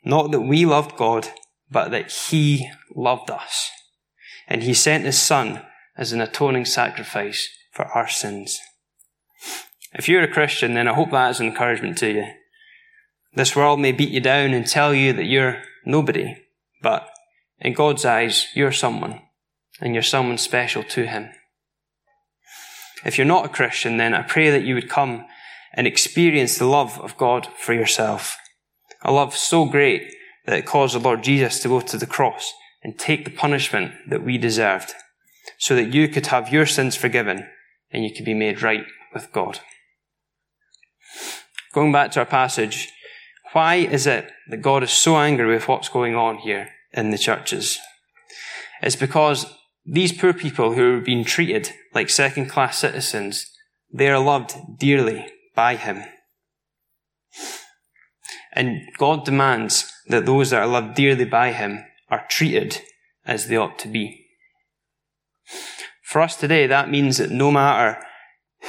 Not 0.04 0.30
that 0.30 0.40
we 0.40 0.64
loved 0.64 0.96
God, 0.96 1.28
but 1.70 1.90
that 1.90 2.10
He 2.10 2.70
loved 2.94 3.30
us. 3.30 3.70
And 4.48 4.62
He 4.62 4.74
sent 4.74 5.04
His 5.04 5.20
Son 5.20 5.62
as 5.96 6.12
an 6.12 6.20
atoning 6.20 6.64
sacrifice 6.64 7.48
for 7.72 7.84
our 7.86 8.08
sins. 8.08 8.60
If 9.92 10.08
you're 10.08 10.22
a 10.22 10.32
Christian, 10.32 10.74
then 10.74 10.88
I 10.88 10.94
hope 10.94 11.10
that 11.10 11.30
is 11.30 11.40
an 11.40 11.46
encouragement 11.46 11.98
to 11.98 12.10
you. 12.12 12.26
This 13.34 13.56
world 13.56 13.80
may 13.80 13.92
beat 13.92 14.10
you 14.10 14.20
down 14.20 14.52
and 14.52 14.66
tell 14.66 14.94
you 14.94 15.12
that 15.12 15.24
you're 15.24 15.62
nobody, 15.84 16.36
but 16.82 17.08
in 17.58 17.74
God's 17.74 18.04
eyes, 18.04 18.48
you're 18.54 18.72
someone, 18.72 19.20
and 19.80 19.94
you're 19.94 20.02
someone 20.02 20.38
special 20.38 20.82
to 20.84 21.06
Him. 21.06 21.30
If 23.04 23.18
you're 23.18 23.26
not 23.26 23.46
a 23.46 23.50
Christian, 23.50 23.96
then 23.96 24.14
I 24.14 24.22
pray 24.22 24.50
that 24.50 24.64
you 24.64 24.74
would 24.74 24.88
come 24.88 25.26
and 25.72 25.86
experience 25.86 26.58
the 26.58 26.66
love 26.66 27.00
of 27.00 27.16
God 27.16 27.48
for 27.58 27.72
yourself. 27.72 28.36
A 29.02 29.12
love 29.12 29.36
so 29.36 29.64
great 29.64 30.12
that 30.46 30.58
it 30.58 30.66
caused 30.66 30.94
the 30.94 30.98
Lord 30.98 31.22
Jesus 31.22 31.60
to 31.60 31.68
go 31.68 31.80
to 31.80 31.96
the 31.96 32.06
cross 32.06 32.52
and 32.82 32.98
take 32.98 33.24
the 33.24 33.30
punishment 33.30 33.92
that 34.08 34.24
we 34.24 34.38
deserved 34.38 34.94
so 35.58 35.74
that 35.76 35.94
you 35.94 36.08
could 36.08 36.26
have 36.26 36.52
your 36.52 36.66
sins 36.66 36.96
forgiven 36.96 37.46
and 37.90 38.04
you 38.04 38.12
could 38.12 38.24
be 38.24 38.34
made 38.34 38.62
right 38.62 38.84
with 39.14 39.32
God. 39.32 39.60
Going 41.72 41.92
back 41.92 42.10
to 42.12 42.20
our 42.20 42.26
passage, 42.26 42.88
why 43.52 43.76
is 43.76 44.06
it 44.06 44.30
that 44.48 44.62
God 44.62 44.82
is 44.82 44.90
so 44.90 45.16
angry 45.16 45.46
with 45.46 45.68
what's 45.68 45.88
going 45.88 46.14
on 46.14 46.38
here 46.38 46.70
in 46.92 47.10
the 47.10 47.18
churches? 47.18 47.78
It's 48.82 48.96
because 48.96 49.46
these 49.84 50.12
poor 50.12 50.32
people 50.32 50.74
who 50.74 50.96
are 50.96 51.00
being 51.00 51.24
treated 51.24 51.72
like 51.94 52.10
second 52.10 52.48
class 52.48 52.78
citizens, 52.78 53.46
they 53.92 54.08
are 54.08 54.18
loved 54.18 54.54
dearly 54.78 55.26
by 55.54 55.76
him. 55.76 56.04
And 58.52 58.80
God 58.98 59.24
demands 59.24 59.92
that 60.08 60.26
those 60.26 60.50
that 60.50 60.62
are 60.62 60.66
loved 60.66 60.96
dearly 60.96 61.24
by 61.24 61.52
him 61.52 61.84
are 62.08 62.26
treated 62.28 62.82
as 63.24 63.46
they 63.46 63.56
ought 63.56 63.78
to 63.80 63.88
be. 63.88 64.26
For 66.02 66.20
us 66.20 66.34
today, 66.34 66.66
that 66.66 66.90
means 66.90 67.18
that 67.18 67.30
no 67.30 67.52
matter 67.52 68.02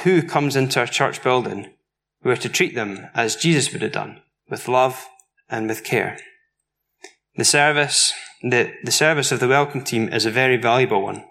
who 0.04 0.22
comes 0.22 0.54
into 0.54 0.78
our 0.78 0.86
church 0.86 1.22
building, 1.22 1.72
we 2.24 2.30
are 2.30 2.36
to 2.36 2.48
treat 2.48 2.74
them 2.74 3.08
as 3.14 3.36
Jesus 3.36 3.72
would 3.72 3.82
have 3.82 3.92
done, 3.92 4.20
with 4.48 4.68
love 4.68 5.06
and 5.48 5.68
with 5.68 5.84
care. 5.84 6.18
The 7.36 7.44
service, 7.44 8.12
the, 8.42 8.72
the 8.84 8.92
service 8.92 9.32
of 9.32 9.40
the 9.40 9.48
welcome 9.48 9.82
team 9.82 10.08
is 10.08 10.26
a 10.26 10.30
very 10.30 10.56
valuable 10.56 11.02
one, 11.02 11.24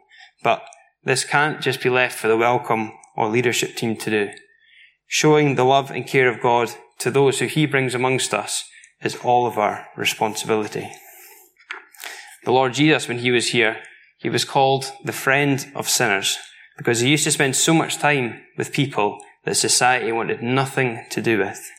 but 0.43 0.63
this 1.03 1.23
can't 1.23 1.61
just 1.61 1.81
be 1.81 1.89
left 1.89 2.17
for 2.17 2.27
the 2.27 2.37
welcome 2.37 2.91
or 3.15 3.29
leadership 3.29 3.75
team 3.75 3.95
to 3.97 4.09
do. 4.09 4.29
Showing 5.07 5.55
the 5.55 5.63
love 5.63 5.91
and 5.91 6.07
care 6.07 6.29
of 6.29 6.41
God 6.41 6.71
to 6.99 7.11
those 7.11 7.39
who 7.39 7.45
He 7.45 7.65
brings 7.65 7.93
amongst 7.93 8.33
us 8.33 8.63
is 9.01 9.15
all 9.17 9.45
of 9.45 9.57
our 9.57 9.87
responsibility. 9.97 10.91
The 12.43 12.51
Lord 12.51 12.73
Jesus, 12.73 13.07
when 13.07 13.19
He 13.19 13.31
was 13.31 13.49
here, 13.49 13.77
He 14.17 14.29
was 14.29 14.45
called 14.45 14.91
the 15.03 15.13
friend 15.13 15.71
of 15.75 15.89
sinners 15.89 16.37
because 16.77 16.99
He 16.99 17.09
used 17.09 17.25
to 17.25 17.31
spend 17.31 17.55
so 17.55 17.73
much 17.73 17.97
time 17.97 18.41
with 18.57 18.73
people 18.73 19.19
that 19.43 19.55
society 19.55 20.11
wanted 20.11 20.41
nothing 20.41 21.05
to 21.09 21.21
do 21.21 21.39
with. 21.39 21.69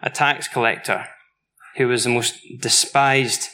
A 0.00 0.10
tax 0.10 0.48
collector 0.48 1.06
who 1.76 1.88
was 1.88 2.04
the 2.04 2.10
most 2.10 2.38
despised 2.60 3.48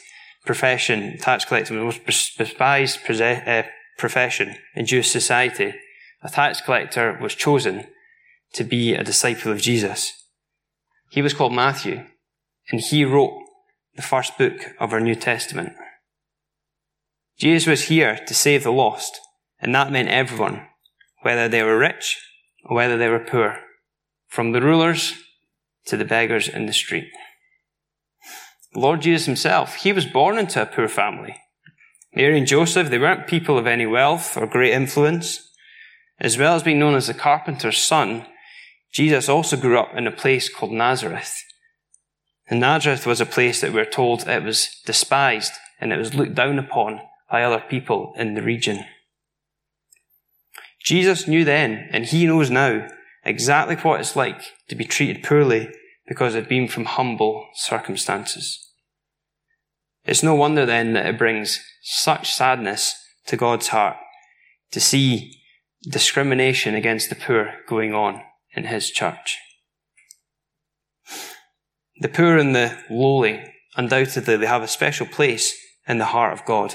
profession, 0.45 1.17
tax 1.19 1.45
collector, 1.45 1.73
was 1.73 1.95
the 1.97 2.03
most 2.05 2.37
despised 2.37 2.99
uh, 3.21 3.63
profession 3.97 4.55
in 4.75 4.85
Jewish 4.85 5.09
society. 5.09 5.73
A 6.23 6.29
tax 6.29 6.61
collector 6.61 7.17
was 7.21 7.35
chosen 7.35 7.87
to 8.53 8.63
be 8.63 8.93
a 8.93 9.03
disciple 9.03 9.51
of 9.51 9.61
Jesus. 9.61 10.11
He 11.11 11.21
was 11.21 11.33
called 11.33 11.53
Matthew, 11.53 12.05
and 12.71 12.81
he 12.81 13.05
wrote 13.05 13.37
the 13.95 14.01
first 14.01 14.37
book 14.37 14.73
of 14.79 14.91
our 14.91 14.99
New 14.99 15.15
Testament. 15.15 15.73
Jesus 17.37 17.67
was 17.67 17.83
here 17.83 18.19
to 18.27 18.33
save 18.33 18.63
the 18.63 18.71
lost, 18.71 19.19
and 19.61 19.73
that 19.75 19.91
meant 19.91 20.09
everyone, 20.09 20.67
whether 21.21 21.47
they 21.47 21.63
were 21.63 21.77
rich 21.77 22.17
or 22.69 22.75
whether 22.75 22.97
they 22.97 23.09
were 23.09 23.19
poor, 23.19 23.59
from 24.27 24.51
the 24.51 24.61
rulers 24.61 25.15
to 25.85 25.97
the 25.97 26.05
beggars 26.05 26.47
in 26.47 26.67
the 26.67 26.73
street. 26.73 27.09
The 28.73 28.79
Lord 28.79 29.01
Jesus 29.01 29.25
himself, 29.25 29.75
he 29.75 29.91
was 29.91 30.05
born 30.05 30.37
into 30.37 30.61
a 30.61 30.67
poor 30.67 30.87
family. 30.87 31.35
Mary 32.13 32.37
and 32.37 32.47
Joseph, 32.47 32.89
they 32.89 32.99
weren't 32.99 33.27
people 33.27 33.57
of 33.57 33.65
any 33.65 33.85
wealth 33.85 34.37
or 34.37 34.45
great 34.45 34.73
influence. 34.73 35.47
As 36.19 36.37
well 36.37 36.55
as 36.55 36.63
being 36.63 36.79
known 36.79 36.95
as 36.95 37.07
the 37.07 37.13
carpenter's 37.13 37.77
son, 37.77 38.25
Jesus 38.93 39.29
also 39.29 39.57
grew 39.57 39.79
up 39.79 39.95
in 39.95 40.05
a 40.05 40.11
place 40.11 40.53
called 40.53 40.71
Nazareth. 40.71 41.43
And 42.47 42.59
Nazareth 42.59 43.05
was 43.05 43.21
a 43.21 43.25
place 43.25 43.61
that 43.61 43.73
we're 43.73 43.85
told 43.85 44.27
it 44.27 44.43
was 44.43 44.69
despised 44.85 45.53
and 45.79 45.93
it 45.93 45.97
was 45.97 46.13
looked 46.13 46.35
down 46.35 46.59
upon 46.59 47.01
by 47.31 47.43
other 47.43 47.63
people 47.67 48.13
in 48.17 48.33
the 48.33 48.41
region. 48.41 48.85
Jesus 50.89 51.27
knew 51.27 51.45
then, 51.45 51.87
and 51.91 52.03
he 52.03 52.25
knows 52.25 52.49
now, 52.49 52.87
exactly 53.23 53.75
what 53.75 53.99
it's 53.99 54.15
like 54.15 54.41
to 54.69 54.75
be 54.75 54.85
treated 54.85 55.21
poorly 55.21 55.69
because 56.07 56.33
of 56.33 56.49
being 56.49 56.67
from 56.67 56.85
humble 56.85 57.45
circumstances. 57.53 58.57
It's 60.03 60.23
no 60.23 60.33
wonder 60.33 60.65
then 60.65 60.93
that 60.93 61.05
it 61.05 61.19
brings 61.19 61.63
such 61.83 62.33
sadness 62.33 62.95
to 63.27 63.37
God's 63.37 63.67
heart 63.67 63.97
to 64.71 64.79
see 64.79 65.31
discrimination 65.83 66.73
against 66.73 67.09
the 67.09 67.15
poor 67.15 67.53
going 67.67 67.93
on 67.93 68.23
in 68.55 68.63
his 68.63 68.89
church. 68.89 69.37
The 71.99 72.09
poor 72.09 72.35
and 72.35 72.55
the 72.55 72.75
lowly 72.89 73.43
undoubtedly 73.75 74.37
they 74.37 74.47
have 74.47 74.63
a 74.63 74.67
special 74.67 75.05
place 75.05 75.55
in 75.87 75.99
the 75.99 76.05
heart 76.05 76.33
of 76.33 76.45
God. 76.45 76.73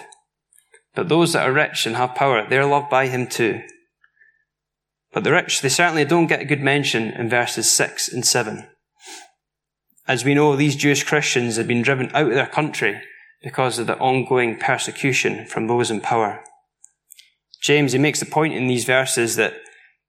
But 0.95 1.09
those 1.09 1.33
that 1.33 1.49
are 1.49 1.53
rich 1.53 1.85
and 1.85 1.97
have 1.97 2.15
power, 2.15 2.47
they're 2.49 2.65
loved 2.65 2.91
by 2.91 3.09
Him 3.09 3.27
too. 3.27 3.63
But 5.15 5.23
the 5.23 5.31
rich, 5.31 5.61
they 5.61 5.69
certainly 5.69 6.05
don't 6.05 6.27
get 6.27 6.41
a 6.41 6.45
good 6.45 6.61
mention 6.61 7.13
in 7.13 7.31
verses 7.31 7.71
6 7.71 8.13
and 8.13 8.27
7. 8.27 8.67
As 10.09 10.25
we 10.25 10.35
know, 10.35 10.57
these 10.57 10.75
Jewish 10.75 11.05
Christians 11.05 11.57
had 11.57 11.69
been 11.69 11.83
driven 11.83 12.11
out 12.13 12.27
of 12.27 12.35
their 12.35 12.49
country 12.49 13.01
because 13.41 13.79
of 13.79 13.87
the 13.87 13.97
ongoing 13.99 14.59
persecution 14.59 15.47
from 15.47 15.69
those 15.69 15.89
in 15.91 16.01
power. 16.01 16.43
James, 17.63 17.93
he 17.93 17.99
makes 17.99 18.19
the 18.19 18.27
point 18.27 18.55
in 18.55 18.67
these 18.67 18.85
verses 18.85 19.37
that 19.37 19.55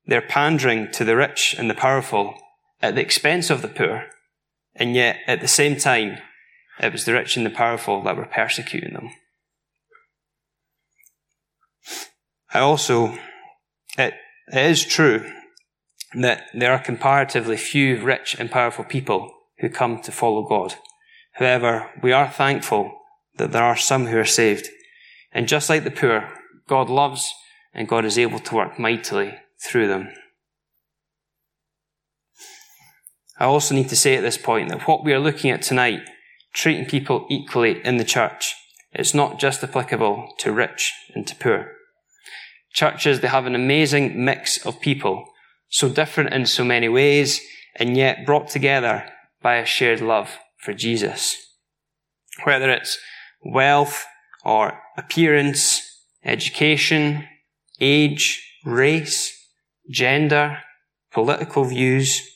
they're 0.08 0.22
pandering 0.22 0.92
to 0.94 1.06
the 1.06 1.16
rich 1.16 1.56
and 1.58 1.70
the 1.70 1.76
powerful 1.76 2.36
at 2.82 2.96
the 2.96 3.02
expense 3.02 3.50
of 3.52 3.62
the 3.62 3.68
poor, 3.68 4.08
and 4.76 4.96
yet 4.96 5.20
at 5.28 5.40
the 5.40 5.48
same 5.48 5.78
time, 5.78 6.18
it 6.82 6.92
was 6.92 7.06
the 7.06 7.14
rich 7.14 7.38
and 7.38 7.46
the 7.46 7.52
powerful 7.52 8.02
that 8.04 8.18
were 8.18 8.26
persecuting 8.26 8.94
them. 8.94 9.12
I 12.54 12.60
also, 12.60 13.18
it, 13.98 14.16
it 14.48 14.72
is 14.72 14.86
true 14.86 15.32
that 16.14 16.44
there 16.54 16.72
are 16.72 16.80
comparatively 16.80 17.58
few 17.58 18.02
rich 18.02 18.36
and 18.40 18.52
powerful 18.52 18.86
people 18.86 19.32
who 19.60 19.70
come 19.70 20.02
to 20.02 20.12
follow 20.12 20.44
God. 20.44 20.75
However, 21.34 21.90
we 22.02 22.12
are 22.12 22.30
thankful 22.30 22.92
that 23.38 23.52
there 23.52 23.64
are 23.64 23.75
some 23.75 24.08
who 24.08 24.18
are 24.18 24.25
saved. 24.25 24.70
And 25.32 25.48
just 25.48 25.70
like 25.70 25.84
the 25.84 25.92
poor, 25.92 26.30
God 26.68 26.90
loves 26.90 27.34
and 27.74 27.88
God 27.88 28.06
is 28.06 28.18
able 28.18 28.40
to 28.40 28.56
work 28.56 28.80
mightily 28.80 29.34
through 29.62 29.88
them. 29.88 30.10
I 33.38 33.46
also 33.46 33.75
need 33.75 33.90
to 33.90 33.98
say 33.98 34.16
at 34.16 34.22
this 34.22 34.38
point 34.38 34.70
that 34.70 34.88
what 34.88 35.04
we 35.04 35.12
are 35.12 35.20
looking 35.20 35.52
at 35.52 35.62
tonight, 35.62 36.02
treating 36.54 36.86
people 36.86 37.28
equally 37.30 37.86
in 37.86 37.98
the 37.98 38.06
church, 38.06 38.56
is 38.94 39.14
not 39.14 39.40
just 39.40 39.62
applicable 39.62 40.34
to 40.40 40.54
rich 40.54 40.94
and 41.14 41.28
to 41.28 41.36
poor. 41.36 41.75
Churches, 42.75 43.22
they 43.22 43.29
have 43.29 43.46
an 43.46 43.55
amazing 43.55 44.25
mix 44.25 44.63
of 44.65 44.82
people, 44.82 45.24
so 45.70 45.88
different 45.88 46.34
in 46.34 46.46
so 46.46 46.65
many 46.65 46.89
ways, 46.89 47.39
and 47.77 47.96
yet 47.96 48.25
brought 48.25 48.50
together 48.50 49.10
by 49.41 49.55
a 49.55 49.65
shared 49.65 50.01
love 50.01 50.38
for 50.58 50.74
Jesus. 50.74 51.38
Whether 52.44 52.70
it's 52.70 52.98
wealth 53.46 54.05
or 54.44 54.77
appearance, 54.98 55.82
education, 56.25 57.25
age, 57.79 58.46
race, 58.65 59.34
gender, 59.89 60.60
political 61.13 61.63
views, 61.63 62.29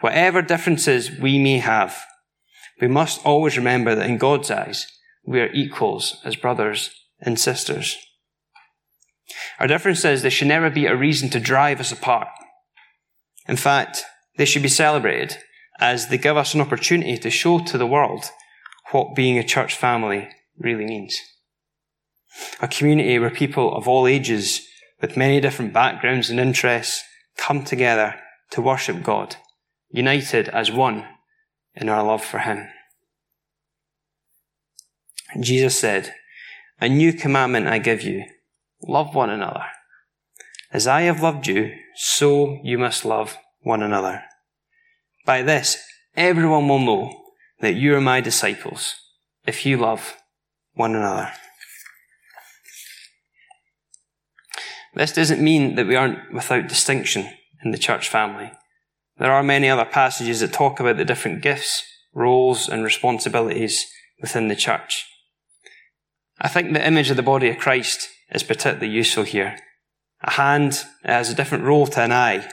whatever 0.00 0.40
differences 0.40 1.10
we 1.10 1.38
may 1.38 1.58
have, 1.58 1.94
we 2.80 2.88
must 2.88 3.22
always 3.26 3.58
remember 3.58 3.94
that 3.94 4.08
in 4.08 4.16
God's 4.16 4.50
eyes, 4.50 4.86
we 5.26 5.40
are 5.40 5.52
equals 5.52 6.22
as 6.24 6.36
brothers 6.36 6.90
and 7.20 7.38
sisters. 7.38 7.98
Our 9.58 9.66
differences, 9.66 10.22
they 10.22 10.30
should 10.30 10.48
never 10.48 10.70
be 10.70 10.86
a 10.86 10.96
reason 10.96 11.30
to 11.30 11.40
drive 11.40 11.80
us 11.80 11.92
apart. 11.92 12.28
In 13.48 13.56
fact, 13.56 14.04
they 14.36 14.44
should 14.44 14.62
be 14.62 14.68
celebrated 14.68 15.38
as 15.78 16.08
they 16.08 16.18
give 16.18 16.36
us 16.36 16.54
an 16.54 16.60
opportunity 16.60 17.18
to 17.18 17.30
show 17.30 17.58
to 17.60 17.78
the 17.78 17.86
world 17.86 18.30
what 18.92 19.14
being 19.14 19.38
a 19.38 19.44
church 19.44 19.74
family 19.76 20.28
really 20.58 20.86
means. 20.86 21.18
A 22.60 22.68
community 22.68 23.18
where 23.18 23.30
people 23.30 23.74
of 23.74 23.88
all 23.88 24.06
ages 24.06 24.66
with 25.00 25.16
many 25.16 25.40
different 25.40 25.72
backgrounds 25.72 26.30
and 26.30 26.40
interests 26.40 27.02
come 27.36 27.64
together 27.64 28.14
to 28.50 28.62
worship 28.62 29.02
God, 29.02 29.36
united 29.90 30.48
as 30.48 30.70
one 30.70 31.06
in 31.74 31.88
our 31.88 32.04
love 32.04 32.24
for 32.24 32.38
Him. 32.38 32.68
Jesus 35.40 35.78
said, 35.78 36.14
A 36.80 36.88
new 36.88 37.12
commandment 37.12 37.66
I 37.66 37.78
give 37.78 38.02
you 38.02 38.24
love 38.82 39.14
one 39.14 39.30
another. 39.30 39.64
As 40.72 40.86
I 40.86 41.02
have 41.02 41.22
loved 41.22 41.46
you, 41.46 41.72
so 41.94 42.58
you 42.62 42.78
must 42.78 43.04
love 43.04 43.36
one 43.62 43.82
another. 43.82 44.22
By 45.24 45.42
this, 45.42 45.82
everyone 46.16 46.68
will 46.68 46.78
know 46.78 47.22
that 47.60 47.74
you 47.74 47.94
are 47.94 48.00
my 48.00 48.20
disciples 48.20 48.94
if 49.46 49.64
you 49.64 49.76
love 49.76 50.16
one 50.74 50.94
another. 50.94 51.32
This 54.94 55.12
doesn't 55.12 55.42
mean 55.42 55.74
that 55.74 55.86
we 55.86 55.94
aren't 55.94 56.32
without 56.32 56.68
distinction 56.68 57.28
in 57.64 57.70
the 57.70 57.78
church 57.78 58.08
family. 58.08 58.50
There 59.18 59.32
are 59.32 59.42
many 59.42 59.68
other 59.68 59.84
passages 59.84 60.40
that 60.40 60.52
talk 60.52 60.80
about 60.80 60.96
the 60.96 61.04
different 61.04 61.42
gifts, 61.42 61.82
roles, 62.14 62.68
and 62.68 62.82
responsibilities 62.82 63.86
within 64.20 64.48
the 64.48 64.56
church. 64.56 65.06
I 66.40 66.48
think 66.48 66.72
the 66.72 66.86
image 66.86 67.10
of 67.10 67.16
the 67.16 67.22
body 67.22 67.48
of 67.48 67.58
Christ 67.58 68.08
is 68.30 68.42
particularly 68.42 68.88
useful 68.88 69.24
here. 69.24 69.58
A 70.22 70.32
hand 70.32 70.84
has 71.04 71.30
a 71.30 71.34
different 71.34 71.64
role 71.64 71.86
to 71.86 72.02
an 72.02 72.12
eye, 72.12 72.48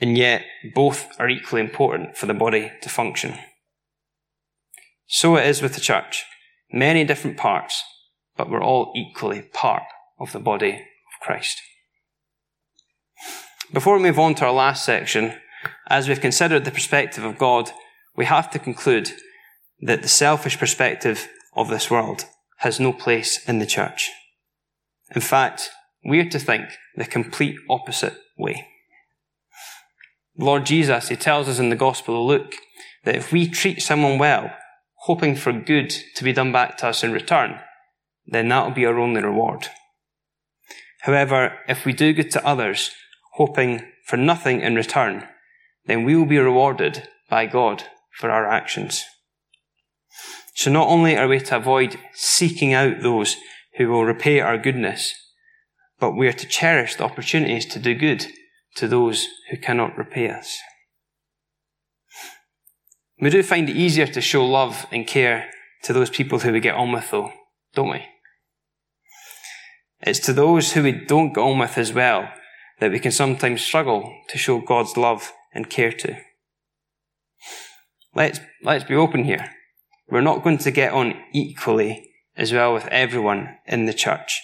and 0.00 0.16
yet 0.16 0.44
both 0.74 1.08
are 1.18 1.28
equally 1.28 1.60
important 1.60 2.16
for 2.16 2.26
the 2.26 2.34
body 2.34 2.72
to 2.82 2.88
function. 2.88 3.34
So 5.06 5.36
it 5.36 5.46
is 5.46 5.62
with 5.62 5.74
the 5.74 5.80
church. 5.80 6.24
Many 6.72 7.04
different 7.04 7.36
parts, 7.36 7.82
but 8.36 8.50
we're 8.50 8.62
all 8.62 8.92
equally 8.96 9.42
part 9.42 9.84
of 10.18 10.32
the 10.32 10.40
body 10.40 10.72
of 10.72 11.20
Christ. 11.20 11.60
Before 13.72 13.96
we 13.96 14.02
move 14.02 14.18
on 14.18 14.34
to 14.36 14.46
our 14.46 14.52
last 14.52 14.84
section, 14.84 15.34
as 15.88 16.08
we've 16.08 16.20
considered 16.20 16.64
the 16.64 16.70
perspective 16.70 17.24
of 17.24 17.38
God, 17.38 17.70
we 18.16 18.24
have 18.24 18.50
to 18.50 18.58
conclude 18.58 19.12
that 19.80 20.02
the 20.02 20.08
selfish 20.08 20.58
perspective 20.58 21.28
of 21.54 21.68
this 21.68 21.90
world 21.90 22.24
has 22.64 22.80
no 22.80 22.92
place 22.92 23.46
in 23.48 23.58
the 23.58 23.66
church. 23.66 24.10
In 25.14 25.20
fact, 25.20 25.70
we 26.04 26.18
are 26.20 26.28
to 26.30 26.38
think 26.38 26.64
the 26.96 27.04
complete 27.04 27.56
opposite 27.70 28.16
way. 28.36 28.66
Lord 30.36 30.66
Jesus, 30.66 31.08
He 31.08 31.16
tells 31.16 31.48
us 31.48 31.58
in 31.58 31.68
the 31.68 31.76
Gospel 31.76 32.20
of 32.20 32.26
Luke 32.26 32.54
that 33.04 33.14
if 33.14 33.32
we 33.32 33.48
treat 33.48 33.82
someone 33.82 34.18
well, 34.18 34.50
hoping 35.02 35.36
for 35.36 35.52
good 35.52 35.94
to 36.16 36.24
be 36.24 36.32
done 36.32 36.52
back 36.52 36.78
to 36.78 36.88
us 36.88 37.04
in 37.04 37.12
return, 37.12 37.60
then 38.26 38.48
that 38.48 38.64
will 38.64 38.74
be 38.74 38.86
our 38.86 38.98
only 38.98 39.22
reward. 39.22 39.68
However, 41.02 41.58
if 41.68 41.84
we 41.84 41.92
do 41.92 42.14
good 42.14 42.30
to 42.30 42.46
others, 42.46 42.90
hoping 43.34 43.82
for 44.06 44.16
nothing 44.16 44.62
in 44.62 44.74
return, 44.74 45.28
then 45.84 46.04
we 46.04 46.16
will 46.16 46.26
be 46.26 46.38
rewarded 46.38 47.08
by 47.28 47.44
God 47.44 47.84
for 48.18 48.30
our 48.30 48.48
actions. 48.48 49.04
So 50.64 50.70
not 50.70 50.88
only 50.88 51.14
are 51.14 51.28
we 51.28 51.40
to 51.40 51.56
avoid 51.56 51.98
seeking 52.14 52.72
out 52.72 53.02
those 53.02 53.36
who 53.76 53.86
will 53.86 54.06
repay 54.06 54.40
our 54.40 54.56
goodness, 54.56 55.12
but 56.00 56.12
we 56.12 56.26
are 56.26 56.32
to 56.32 56.46
cherish 56.46 56.96
the 56.96 57.04
opportunities 57.04 57.66
to 57.66 57.78
do 57.78 57.94
good 57.94 58.28
to 58.76 58.88
those 58.88 59.28
who 59.50 59.58
cannot 59.58 59.98
repay 59.98 60.30
us. 60.30 60.56
We 63.20 63.28
do 63.28 63.42
find 63.42 63.68
it 63.68 63.76
easier 63.76 64.06
to 64.06 64.22
show 64.22 64.46
love 64.46 64.86
and 64.90 65.06
care 65.06 65.50
to 65.82 65.92
those 65.92 66.08
people 66.08 66.38
who 66.38 66.52
we 66.52 66.60
get 66.60 66.76
on 66.76 66.92
with 66.92 67.10
though, 67.10 67.30
don't 67.74 67.90
we? 67.90 68.06
It's 70.00 70.20
to 70.20 70.32
those 70.32 70.72
who 70.72 70.84
we 70.84 70.92
don't 70.92 71.34
get 71.34 71.42
on 71.42 71.58
with 71.58 71.76
as 71.76 71.92
well 71.92 72.30
that 72.80 72.90
we 72.90 73.00
can 73.00 73.12
sometimes 73.12 73.60
struggle 73.60 74.10
to 74.30 74.38
show 74.38 74.62
God's 74.62 74.96
love 74.96 75.30
and 75.52 75.68
care 75.68 75.92
to. 75.92 76.16
Let's, 78.14 78.40
let's 78.62 78.84
be 78.84 78.94
open 78.94 79.24
here. 79.24 79.50
We're 80.08 80.20
not 80.20 80.42
going 80.42 80.58
to 80.58 80.70
get 80.70 80.92
on 80.92 81.14
equally 81.32 82.10
as 82.36 82.52
well 82.52 82.74
with 82.74 82.86
everyone 82.88 83.56
in 83.66 83.86
the 83.86 83.94
church. 83.94 84.40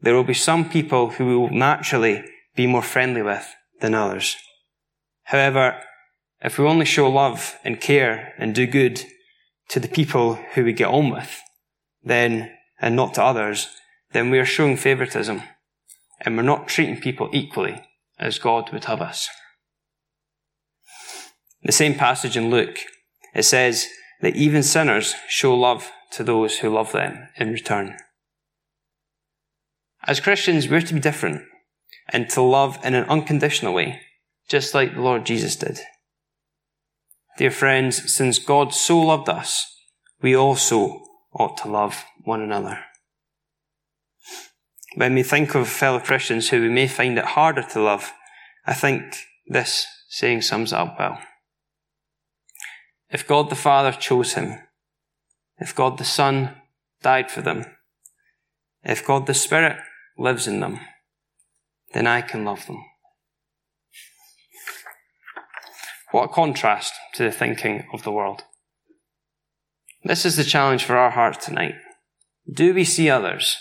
There 0.00 0.14
will 0.14 0.24
be 0.24 0.34
some 0.34 0.68
people 0.68 1.10
who 1.10 1.26
we 1.26 1.36
will 1.36 1.50
naturally 1.50 2.24
be 2.54 2.66
more 2.66 2.82
friendly 2.82 3.22
with 3.22 3.46
than 3.80 3.94
others. 3.94 4.36
However, 5.24 5.80
if 6.40 6.58
we 6.58 6.66
only 6.66 6.84
show 6.84 7.08
love 7.10 7.56
and 7.64 7.80
care 7.80 8.34
and 8.38 8.54
do 8.54 8.66
good 8.66 9.02
to 9.68 9.80
the 9.80 9.88
people 9.88 10.34
who 10.54 10.64
we 10.64 10.72
get 10.72 10.88
on 10.88 11.10
with, 11.10 11.40
then, 12.02 12.52
and 12.80 12.94
not 12.94 13.14
to 13.14 13.22
others, 13.22 13.68
then 14.12 14.30
we 14.30 14.38
are 14.38 14.44
showing 14.44 14.76
favoritism 14.76 15.42
and 16.20 16.36
we're 16.36 16.42
not 16.42 16.68
treating 16.68 17.00
people 17.00 17.28
equally 17.32 17.82
as 18.18 18.38
God 18.38 18.72
would 18.72 18.84
have 18.84 19.00
us. 19.00 19.28
The 21.62 21.72
same 21.72 21.94
passage 21.94 22.36
in 22.36 22.50
Luke, 22.50 22.78
it 23.34 23.42
says 23.42 23.88
that 24.20 24.36
even 24.36 24.62
sinners 24.62 25.14
show 25.28 25.54
love 25.54 25.90
to 26.12 26.24
those 26.24 26.58
who 26.58 26.70
love 26.70 26.92
them 26.92 27.28
in 27.36 27.52
return. 27.52 27.96
As 30.06 30.20
Christians, 30.20 30.68
we're 30.68 30.80
to 30.82 30.94
be 30.94 31.00
different 31.00 31.42
and 32.08 32.30
to 32.30 32.40
love 32.40 32.78
in 32.84 32.94
an 32.94 33.04
unconditional 33.04 33.74
way, 33.74 34.00
just 34.48 34.74
like 34.74 34.94
the 34.94 35.00
Lord 35.00 35.26
Jesus 35.26 35.56
did. 35.56 35.80
Dear 37.36 37.50
friends, 37.50 38.12
since 38.12 38.38
God 38.38 38.72
so 38.72 38.98
loved 38.98 39.28
us, 39.28 39.66
we 40.22 40.34
also 40.34 41.02
ought 41.34 41.56
to 41.58 41.68
love 41.68 42.04
one 42.24 42.40
another. 42.40 42.80
When 44.94 45.14
we 45.14 45.22
think 45.22 45.54
of 45.54 45.68
fellow 45.68 45.98
Christians 45.98 46.48
who 46.48 46.62
we 46.62 46.70
may 46.70 46.88
find 46.88 47.18
it 47.18 47.24
harder 47.24 47.62
to 47.62 47.82
love, 47.82 48.12
I 48.66 48.72
think 48.72 49.16
this 49.46 49.86
saying 50.08 50.42
sums 50.42 50.72
it 50.72 50.78
up 50.78 50.96
well. 50.98 51.18
If 53.10 53.26
God 53.26 53.50
the 53.50 53.56
Father 53.56 53.92
chose 53.92 54.34
him, 54.34 54.58
if 55.58 55.74
God 55.74 55.98
the 55.98 56.04
Son 56.04 56.56
died 57.02 57.30
for 57.30 57.42
them, 57.42 57.64
if 58.82 59.06
God 59.06 59.26
the 59.26 59.34
Spirit 59.34 59.78
lives 60.18 60.46
in 60.46 60.60
them, 60.60 60.80
then 61.92 62.06
I 62.06 62.20
can 62.20 62.44
love 62.44 62.66
them. 62.66 62.84
What 66.10 66.24
a 66.24 66.28
contrast 66.28 66.94
to 67.14 67.24
the 67.24 67.32
thinking 67.32 67.84
of 67.92 68.02
the 68.02 68.12
world. 68.12 68.42
This 70.04 70.24
is 70.24 70.36
the 70.36 70.44
challenge 70.44 70.84
for 70.84 70.96
our 70.96 71.10
hearts 71.10 71.44
tonight. 71.44 71.74
Do 72.50 72.72
we 72.72 72.84
see 72.84 73.10
others 73.10 73.56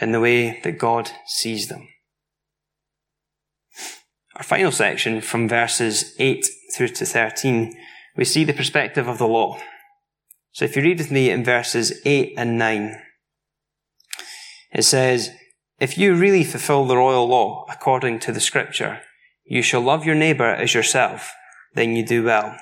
in 0.00 0.12
the 0.12 0.20
way 0.20 0.60
that 0.62 0.78
God 0.78 1.10
sees 1.26 1.68
them? 1.68 1.88
Our 4.36 4.42
final 4.42 4.72
section 4.72 5.20
from 5.20 5.48
verses 5.48 6.14
8 6.18 6.46
through 6.74 6.88
to 6.88 7.04
13, 7.04 7.74
we 8.16 8.24
see 8.24 8.44
the 8.44 8.52
perspective 8.52 9.08
of 9.08 9.18
the 9.18 9.26
law. 9.26 9.58
So 10.52 10.64
if 10.64 10.76
you 10.76 10.82
read 10.82 10.98
with 10.98 11.10
me 11.10 11.30
in 11.30 11.44
verses 11.44 12.00
8 12.04 12.34
and 12.36 12.58
9, 12.58 13.00
it 14.72 14.82
says, 14.82 15.30
If 15.78 15.96
you 15.96 16.14
really 16.14 16.44
fulfill 16.44 16.84
the 16.84 16.96
royal 16.96 17.26
law 17.26 17.66
according 17.70 18.20
to 18.20 18.32
the 18.32 18.40
scripture, 18.40 19.00
you 19.44 19.62
shall 19.62 19.80
love 19.80 20.04
your 20.04 20.14
neighbour 20.14 20.48
as 20.48 20.74
yourself, 20.74 21.32
then 21.74 21.96
you 21.96 22.04
do 22.04 22.24
well. 22.24 22.56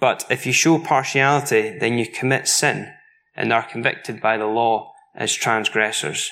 But 0.00 0.24
if 0.28 0.46
you 0.46 0.52
show 0.52 0.78
partiality, 0.78 1.78
then 1.78 1.98
you 1.98 2.06
commit 2.06 2.48
sin 2.48 2.92
and 3.36 3.52
are 3.52 3.62
convicted 3.62 4.20
by 4.20 4.36
the 4.36 4.46
law 4.46 4.92
as 5.14 5.32
transgressors. 5.32 6.30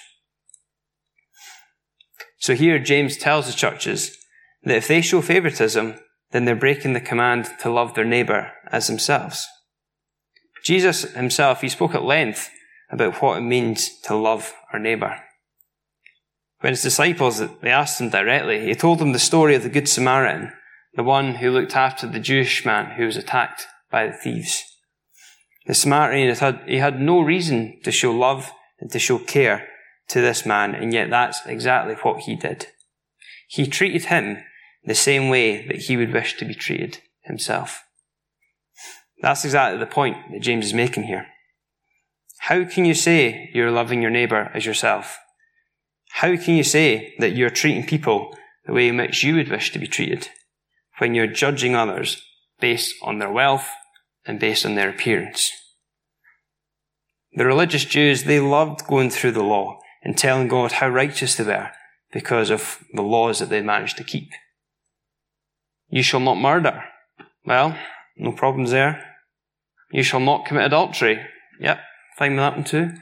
So 2.38 2.54
here 2.54 2.78
James 2.78 3.16
tells 3.16 3.46
the 3.46 3.52
churches 3.52 4.16
that 4.64 4.76
if 4.76 4.88
they 4.88 5.00
show 5.00 5.20
favoritism, 5.20 6.00
then 6.32 6.44
they're 6.44 6.54
breaking 6.56 6.92
the 6.92 7.00
command 7.00 7.48
to 7.60 7.70
love 7.70 7.94
their 7.94 8.04
neighbour 8.04 8.52
as 8.70 8.86
themselves. 8.86 9.46
Jesus 10.64 11.02
himself, 11.14 11.60
he 11.60 11.68
spoke 11.68 11.94
at 11.94 12.04
length 12.04 12.50
about 12.90 13.20
what 13.22 13.38
it 13.38 13.42
means 13.42 13.98
to 14.02 14.14
love 14.14 14.52
our 14.72 14.78
neighbour. 14.78 15.20
When 16.60 16.72
his 16.72 16.82
disciples, 16.82 17.38
they 17.38 17.70
asked 17.70 18.00
him 18.00 18.10
directly, 18.10 18.66
he 18.66 18.74
told 18.74 18.98
them 18.98 19.12
the 19.12 19.18
story 19.18 19.54
of 19.54 19.62
the 19.62 19.70
Good 19.70 19.88
Samaritan, 19.88 20.52
the 20.94 21.02
one 21.02 21.36
who 21.36 21.50
looked 21.50 21.74
after 21.74 22.06
the 22.06 22.20
Jewish 22.20 22.66
man 22.66 22.96
who 22.96 23.06
was 23.06 23.16
attacked 23.16 23.66
by 23.90 24.06
the 24.06 24.12
thieves. 24.12 24.62
The 25.66 25.74
Samaritan 25.74 26.34
had, 26.36 26.62
he 26.66 26.78
had 26.78 27.00
no 27.00 27.20
reason 27.20 27.80
to 27.84 27.90
show 27.90 28.12
love 28.12 28.50
and 28.80 28.90
to 28.90 28.98
show 28.98 29.18
care 29.18 29.68
to 30.08 30.20
this 30.20 30.44
man, 30.44 30.74
and 30.74 30.92
yet 30.92 31.08
that's 31.08 31.46
exactly 31.46 31.94
what 31.94 32.22
he 32.22 32.36
did. 32.36 32.66
He 33.48 33.66
treated 33.66 34.06
him 34.06 34.38
the 34.84 34.94
same 34.94 35.28
way 35.28 35.66
that 35.66 35.82
he 35.82 35.96
would 35.96 36.12
wish 36.12 36.36
to 36.38 36.44
be 36.44 36.54
treated 36.54 36.98
himself. 37.22 37.82
That's 39.22 39.44
exactly 39.44 39.78
the 39.78 39.86
point 39.86 40.16
that 40.32 40.40
James 40.40 40.66
is 40.66 40.74
making 40.74 41.04
here. 41.04 41.26
How 42.40 42.64
can 42.64 42.84
you 42.84 42.94
say 42.94 43.50
you're 43.52 43.70
loving 43.70 44.00
your 44.00 44.10
neighbour 44.10 44.50
as 44.54 44.64
yourself? 44.64 45.18
How 46.12 46.36
can 46.36 46.54
you 46.54 46.64
say 46.64 47.14
that 47.18 47.32
you're 47.36 47.50
treating 47.50 47.86
people 47.86 48.36
the 48.66 48.72
way 48.72 48.88
in 48.88 48.96
which 48.96 49.22
you 49.22 49.36
would 49.36 49.50
wish 49.50 49.72
to 49.72 49.78
be 49.78 49.86
treated 49.86 50.28
when 50.98 51.14
you're 51.14 51.26
judging 51.26 51.74
others 51.74 52.22
based 52.60 52.94
on 53.02 53.18
their 53.18 53.30
wealth 53.30 53.68
and 54.24 54.40
based 54.40 54.64
on 54.64 54.74
their 54.74 54.88
appearance? 54.88 55.50
The 57.34 57.46
religious 57.46 57.84
Jews, 57.84 58.24
they 58.24 58.40
loved 58.40 58.86
going 58.86 59.10
through 59.10 59.32
the 59.32 59.42
law 59.42 59.78
and 60.02 60.16
telling 60.16 60.48
God 60.48 60.72
how 60.72 60.88
righteous 60.88 61.36
they 61.36 61.44
were 61.44 61.70
because 62.12 62.50
of 62.50 62.78
the 62.92 63.02
laws 63.02 63.38
that 63.38 63.50
they 63.50 63.60
managed 63.60 63.98
to 63.98 64.04
keep. 64.04 64.30
You 65.90 66.02
shall 66.02 66.20
not 66.20 66.34
murder. 66.34 66.84
Well, 67.44 67.76
no 68.16 68.32
problems 68.32 68.70
there. 68.70 69.04
You 69.92 70.02
shall 70.02 70.20
not 70.20 70.46
commit 70.46 70.64
adultery. 70.64 71.20
Yep, 71.60 71.80
fine 72.16 72.32
with 72.32 72.38
that 72.38 72.54
one 72.54 72.64
too. 72.64 72.92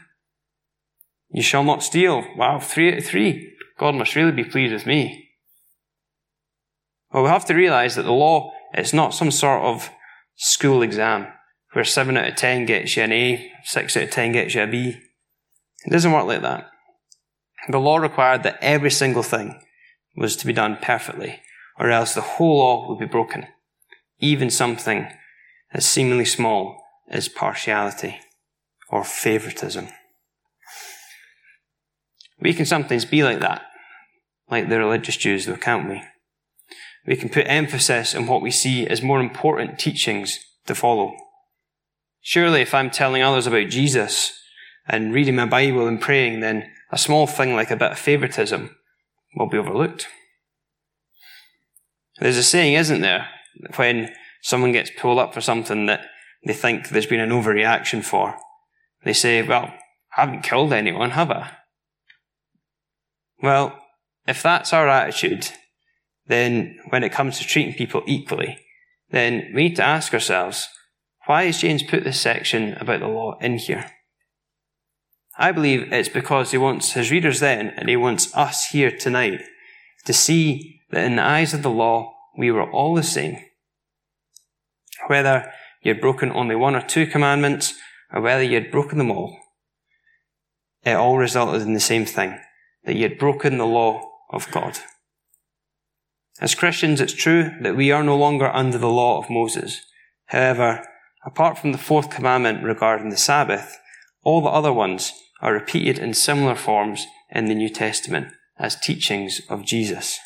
You 1.31 1.43
shall 1.43 1.65
not 1.65 1.83
steal. 1.83 2.25
Wow, 2.37 2.59
three 2.59 2.93
out 2.93 2.99
of 2.99 3.05
three. 3.05 3.53
God 3.79 3.95
must 3.95 4.17
really 4.17 4.33
be 4.33 4.45
pleased 4.45 4.73
with 4.73 4.87
me. 4.87 5.29
Well, 7.13 7.25
we 7.25 7.29
have 7.29 7.45
to 7.47 7.55
realize 7.55 7.95
that 7.95 8.03
the 8.03 8.13
law 8.13 8.53
is 8.77 8.93
not 8.93 9.15
some 9.15 9.31
sort 9.31 9.63
of 9.63 9.91
school 10.37 10.83
exam 10.83 11.27
where 11.73 11.85
7 11.85 12.17
out 12.17 12.29
of 12.29 12.37
10 12.37 12.67
gets 12.67 12.97
you 12.97 13.03
an 13.03 13.13
A, 13.13 13.53
6 13.65 13.97
out 13.97 14.03
of 14.03 14.11
10 14.11 14.33
gets 14.33 14.55
you 14.55 14.63
a 14.63 14.67
B. 14.67 14.97
It 15.85 15.91
doesn't 15.91 16.13
work 16.13 16.27
like 16.27 16.43
that. 16.43 16.71
The 17.69 17.79
law 17.79 17.99
required 17.99 18.43
that 18.43 18.59
every 18.63 18.91
single 18.91 19.23
thing 19.23 19.61
was 20.17 20.37
to 20.37 20.47
be 20.47 20.53
done 20.53 20.79
perfectly, 20.81 21.41
or 21.79 21.91
else 21.91 22.15
the 22.15 22.21
whole 22.21 22.59
law 22.59 22.89
would 22.89 22.99
be 22.99 23.07
broken, 23.07 23.47
even 24.19 24.51
something 24.51 25.09
as 25.73 25.87
seemingly 25.87 26.25
small 26.25 26.83
as 27.09 27.29
partiality 27.29 28.19
or 28.91 29.05
favoritism. 29.05 29.89
We 32.41 32.55
can 32.55 32.67
sometimes 32.67 33.05
be 33.05 33.23
like 33.23 33.41
that, 33.41 33.63
like 34.51 34.69
the 34.69 34.79
religious 34.79 35.17
Jews, 35.17 35.47
though, 35.47 35.57
can't 35.57 35.89
we? 35.89 36.03
We 37.07 37.17
can 37.17 37.29
put 37.29 37.47
emphasis 37.49 38.15
on 38.15 38.27
what 38.27 38.43
we 38.43 38.51
see 38.51 38.87
as 38.87 39.03
more 39.03 39.21
important 39.21 39.79
teachings 39.79 40.39
to 40.67 40.75
follow. 40.75 41.15
Surely, 42.21 42.61
if 42.61 42.75
I'm 42.75 42.91
telling 42.91 43.23
others 43.23 43.47
about 43.47 43.71
Jesus 43.71 44.39
and 44.87 45.15
reading 45.15 45.37
my 45.37 45.47
Bible 45.47 45.87
and 45.87 46.01
praying, 46.01 46.41
then 46.41 46.71
a 46.91 46.99
small 46.99 47.27
thing 47.27 47.55
like 47.55 47.71
a 47.71 47.77
bit 47.77 47.93
of 47.93 47.99
favoritism 47.99 48.77
will 49.37 49.49
be 49.49 49.59
overlooked. 49.59 50.09
There's 52.21 52.37
a 52.37 52.43
saying, 52.43 52.75
isn't 52.75 53.01
there, 53.01 53.29
when 53.77 54.15
someone 54.43 54.73
gets 54.73 54.91
pulled 54.91 55.19
up 55.19 55.35
for 55.35 55.41
something 55.41 55.87
that 55.87 56.07
they 56.45 56.53
think 56.53 56.89
there's 56.89 57.07
been 57.07 57.21
an 57.21 57.31
overreaction 57.31 58.05
for. 58.05 58.37
They 59.05 59.13
say, 59.13 59.43
well, 59.43 59.73
I 60.17 60.23
haven't 60.23 60.43
killed 60.43 60.73
anyone, 60.73 61.11
have 61.11 61.31
I? 61.31 61.51
Well, 63.43 63.79
if 64.27 64.43
that's 64.43 64.73
our 64.73 64.89
attitude, 64.89 65.51
then 66.27 66.79
when 66.91 67.05
it 67.05 67.13
comes 67.13 67.39
to 67.39 67.45
treating 67.45 67.75
people 67.75 68.03
equally, 68.07 68.59
then 69.11 69.51
we 69.55 69.69
need 69.69 69.77
to 69.77 69.85
ask 69.85 70.13
ourselves, 70.13 70.69
why 71.27 71.45
has 71.45 71.61
James 71.61 71.83
put 71.83 72.05
this 72.05 72.21
section 72.21 72.75
about 72.75 73.01
the 73.01 73.09
law 73.09 73.39
in 73.41 73.59
here? 73.59 73.91
I 75.39 75.53
believe 75.53 75.93
it's 75.93 76.09
because 76.09 76.51
he 76.51 76.59
wants 76.59 76.93
his 76.93 77.11
readers 77.11 77.41
then, 77.41 77.69
and 77.77 77.89
he 77.89 77.97
wants 77.97 78.35
us 78.35 78.67
here 78.67 78.91
tonight, 78.91 79.43
to 80.05 80.13
see 80.13 80.78
that 80.91 81.05
in 81.05 81.17
the 81.17 81.23
eyes 81.23 81.55
of 81.55 81.63
the 81.63 81.71
law, 81.71 82.15
we 82.37 82.51
were 82.51 82.71
all 82.71 82.95
the 82.95 83.03
same. 83.03 83.39
Whether 85.07 85.53
you 85.83 85.93
had 85.93 86.01
broken 86.01 86.31
only 86.33 86.57
one 86.57 86.75
or 86.75 86.83
two 86.83 87.07
commandments, 87.07 87.75
or 88.13 88.21
whether 88.21 88.43
you 88.43 88.55
had 88.55 88.71
broken 88.71 88.99
them 88.99 89.11
all, 89.11 89.37
it 90.85 90.95
all 90.95 91.19
resulted 91.19 91.63
in 91.63 91.75
the 91.75 91.81
same 91.81 92.07
thing, 92.07 92.39
that 92.85 92.97
you 92.97 93.03
had 93.03 93.19
broken 93.19 93.59
the 93.59 93.67
law 93.67 94.09
of 94.31 94.51
God. 94.51 94.79
As 96.41 96.55
Christians, 96.55 97.01
it's 97.01 97.13
true 97.13 97.51
that 97.63 97.77
we 97.77 97.91
are 97.91 98.05
no 98.05 98.17
longer 98.17 98.47
under 98.47 98.79
the 98.79 98.89
law 98.89 99.19
of 99.19 99.31
Moses. 99.31 99.83
However, 100.27 100.87
apart 101.25 101.59
from 101.59 101.73
the 101.73 101.79
fourth 101.79 102.11
commandment 102.11 102.63
regarding 102.63 103.11
the 103.11 103.17
Sabbath, 103.17 103.79
all 104.23 104.41
the 104.41 104.49
other 104.49 104.73
ones 104.73 105.13
are 105.41 105.53
repeated 105.53 105.99
in 105.99 106.15
similar 106.15 106.55
forms 106.55 107.07
in 107.31 107.47
the 107.47 107.55
New 107.55 107.69
Testament 107.69 108.29
as 108.59 108.77
teachings 108.77 109.41
of 109.49 109.65
Jesus. 109.65 110.19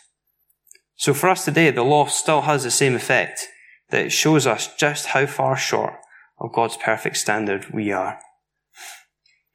So 1.03 1.13
for 1.13 1.31
us 1.31 1.45
today, 1.45 1.69
the 1.73 1.83
law 1.83 2.07
still 2.07 2.43
has 2.43 2.63
the 2.63 2.71
same 2.71 2.95
effect, 2.95 3.49
that 3.91 4.07
it 4.07 4.13
shows 4.13 4.47
us 4.47 4.73
just 4.77 5.07
how 5.07 5.27
far 5.27 5.57
short 5.57 5.95
of 6.39 6.53
God's 6.53 6.77
perfect 6.77 7.17
standard 7.17 7.75
we 7.75 7.91
are. 7.91 8.21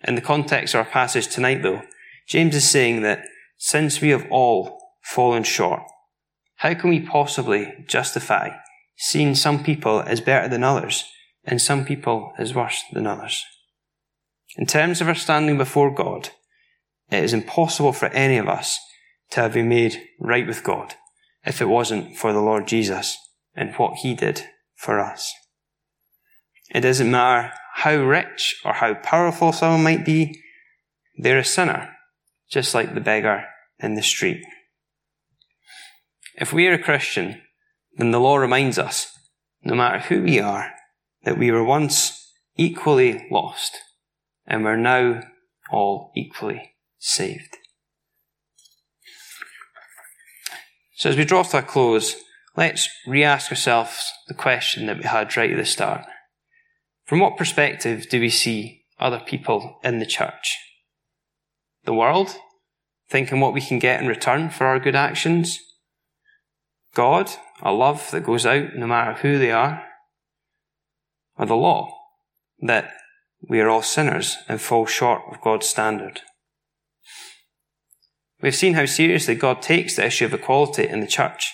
In 0.03 0.15
the 0.15 0.21
context 0.21 0.75
of 0.75 0.79
our 0.79 0.91
passage 0.91 1.29
tonight, 1.29 1.63
though, 1.63 1.83
James 2.27 2.53
is 2.53 2.69
saying 2.69 3.01
that 3.03 3.23
since 3.55 4.01
we 4.01 4.10
have 4.10 4.27
all 4.29 4.77
fallen 5.01 5.43
short, 5.43 5.83
how 6.57 6.73
can 6.73 6.89
we 6.89 6.99
possibly 6.99 7.86
justify 7.88 8.49
seeing 8.97 9.33
some 9.33 9.63
people 9.63 10.01
as 10.01 10.19
better 10.19 10.49
than 10.49 10.65
others 10.65 11.10
and 11.45 11.62
some 11.62 11.86
people 11.86 12.33
as 12.38 12.53
worse 12.53 12.83
than 12.91 13.07
others? 13.07 13.45
In 14.57 14.65
terms 14.65 14.99
of 14.99 15.07
our 15.07 15.15
standing 15.15 15.57
before 15.57 15.95
God, 15.95 16.31
it 17.10 17.23
is 17.23 17.33
impossible 17.33 17.93
for 17.93 18.07
any 18.07 18.36
of 18.36 18.49
us 18.49 18.77
to 19.29 19.39
have 19.39 19.53
been 19.53 19.69
made 19.69 20.10
right 20.19 20.45
with 20.45 20.62
God 20.62 20.95
if 21.47 21.62
it 21.62 21.69
wasn't 21.69 22.17
for 22.17 22.33
the 22.33 22.41
Lord 22.41 22.67
Jesus 22.67 23.17
and 23.55 23.73
what 23.75 23.99
he 23.99 24.13
did 24.13 24.43
for 24.75 24.99
us. 24.99 25.33
It 26.75 26.81
doesn't 26.81 27.10
matter 27.10 27.53
how 27.75 27.95
rich 27.95 28.60
or 28.65 28.73
how 28.73 28.95
powerful 28.95 29.53
someone 29.53 29.81
might 29.81 30.03
be, 30.03 30.41
they're 31.17 31.39
a 31.39 31.45
sinner, 31.45 31.95
just 32.51 32.75
like 32.75 32.93
the 32.93 32.99
beggar 32.99 33.45
in 33.79 33.95
the 33.95 34.03
street. 34.03 34.43
If 36.36 36.51
we 36.51 36.67
are 36.67 36.73
a 36.73 36.83
Christian, 36.83 37.41
then 37.95 38.12
the 38.12 38.19
law 38.19 38.36
reminds 38.36 38.77
us, 38.77 39.10
no 39.63 39.73
matter 39.73 39.99
who 39.99 40.23
we 40.23 40.41
are, 40.41 40.73
that 41.23 41.38
we 41.38 41.49
were 41.49 41.63
once 41.63 42.29
equally 42.57 43.25
lost 43.31 43.77
and 44.45 44.65
we're 44.65 44.75
now 44.75 45.21
all 45.71 46.12
equally 46.13 46.73
saved. 46.99 47.57
So 50.97 51.12
as 51.12 51.15
we 51.15 51.25
draw 51.25 51.43
to 51.43 51.60
a 51.60 51.62
close, 51.62 52.15
let's 52.55 52.89
re 53.05 53.23
ask 53.23 53.51
ourselves 53.51 54.12
the 54.27 54.33
question 54.33 54.88
that 54.88 54.97
we 54.97 55.03
had 55.03 55.38
right 55.38 55.51
at 55.51 55.57
the 55.57 55.63
start. 55.63 56.05
From 57.05 57.19
what 57.19 57.38
perspective 57.38 58.10
do 58.10 58.19
we 58.19 58.31
see 58.31 58.81
other 58.99 59.21
people 59.23 59.77
in 59.83 59.99
the 59.99 60.07
church? 60.07 60.57
The 61.86 61.93
world, 61.93 62.36
thinking 63.10 63.39
what 63.39 63.53
we 63.53 63.62
can 63.62 63.77
get 63.77 64.01
in 64.01 64.07
return 64.07 64.49
for 64.49 64.65
our 64.65 64.79
good 64.79 64.95
actions? 64.95 65.60
God, 66.95 67.29
a 67.62 67.71
love 67.71 68.10
that 68.10 68.25
goes 68.25 68.47
out 68.47 68.75
no 68.75 68.88
matter 68.88 69.13
who 69.21 69.38
they 69.38 69.51
are? 69.51 69.83
Or 71.38 71.45
the 71.45 71.55
law, 71.55 71.95
that 72.60 72.91
we 73.47 73.62
are 73.62 73.69
all 73.69 73.83
sinners 73.83 74.36
and 74.49 74.60
fall 74.60 74.88
short 74.88 75.21
of 75.31 75.41
God's 75.41 75.67
standard? 75.67 76.21
We've 78.41 78.56
seen 78.56 78.76
how 78.76 78.86
seriously 78.86 79.36
God 79.36 79.62
takes 79.62 79.95
the 79.95 80.06
issue 80.06 80.26
of 80.26 80.34
equality 80.34 80.88
in 80.88 81.00
the 81.00 81.08
church 81.08 81.54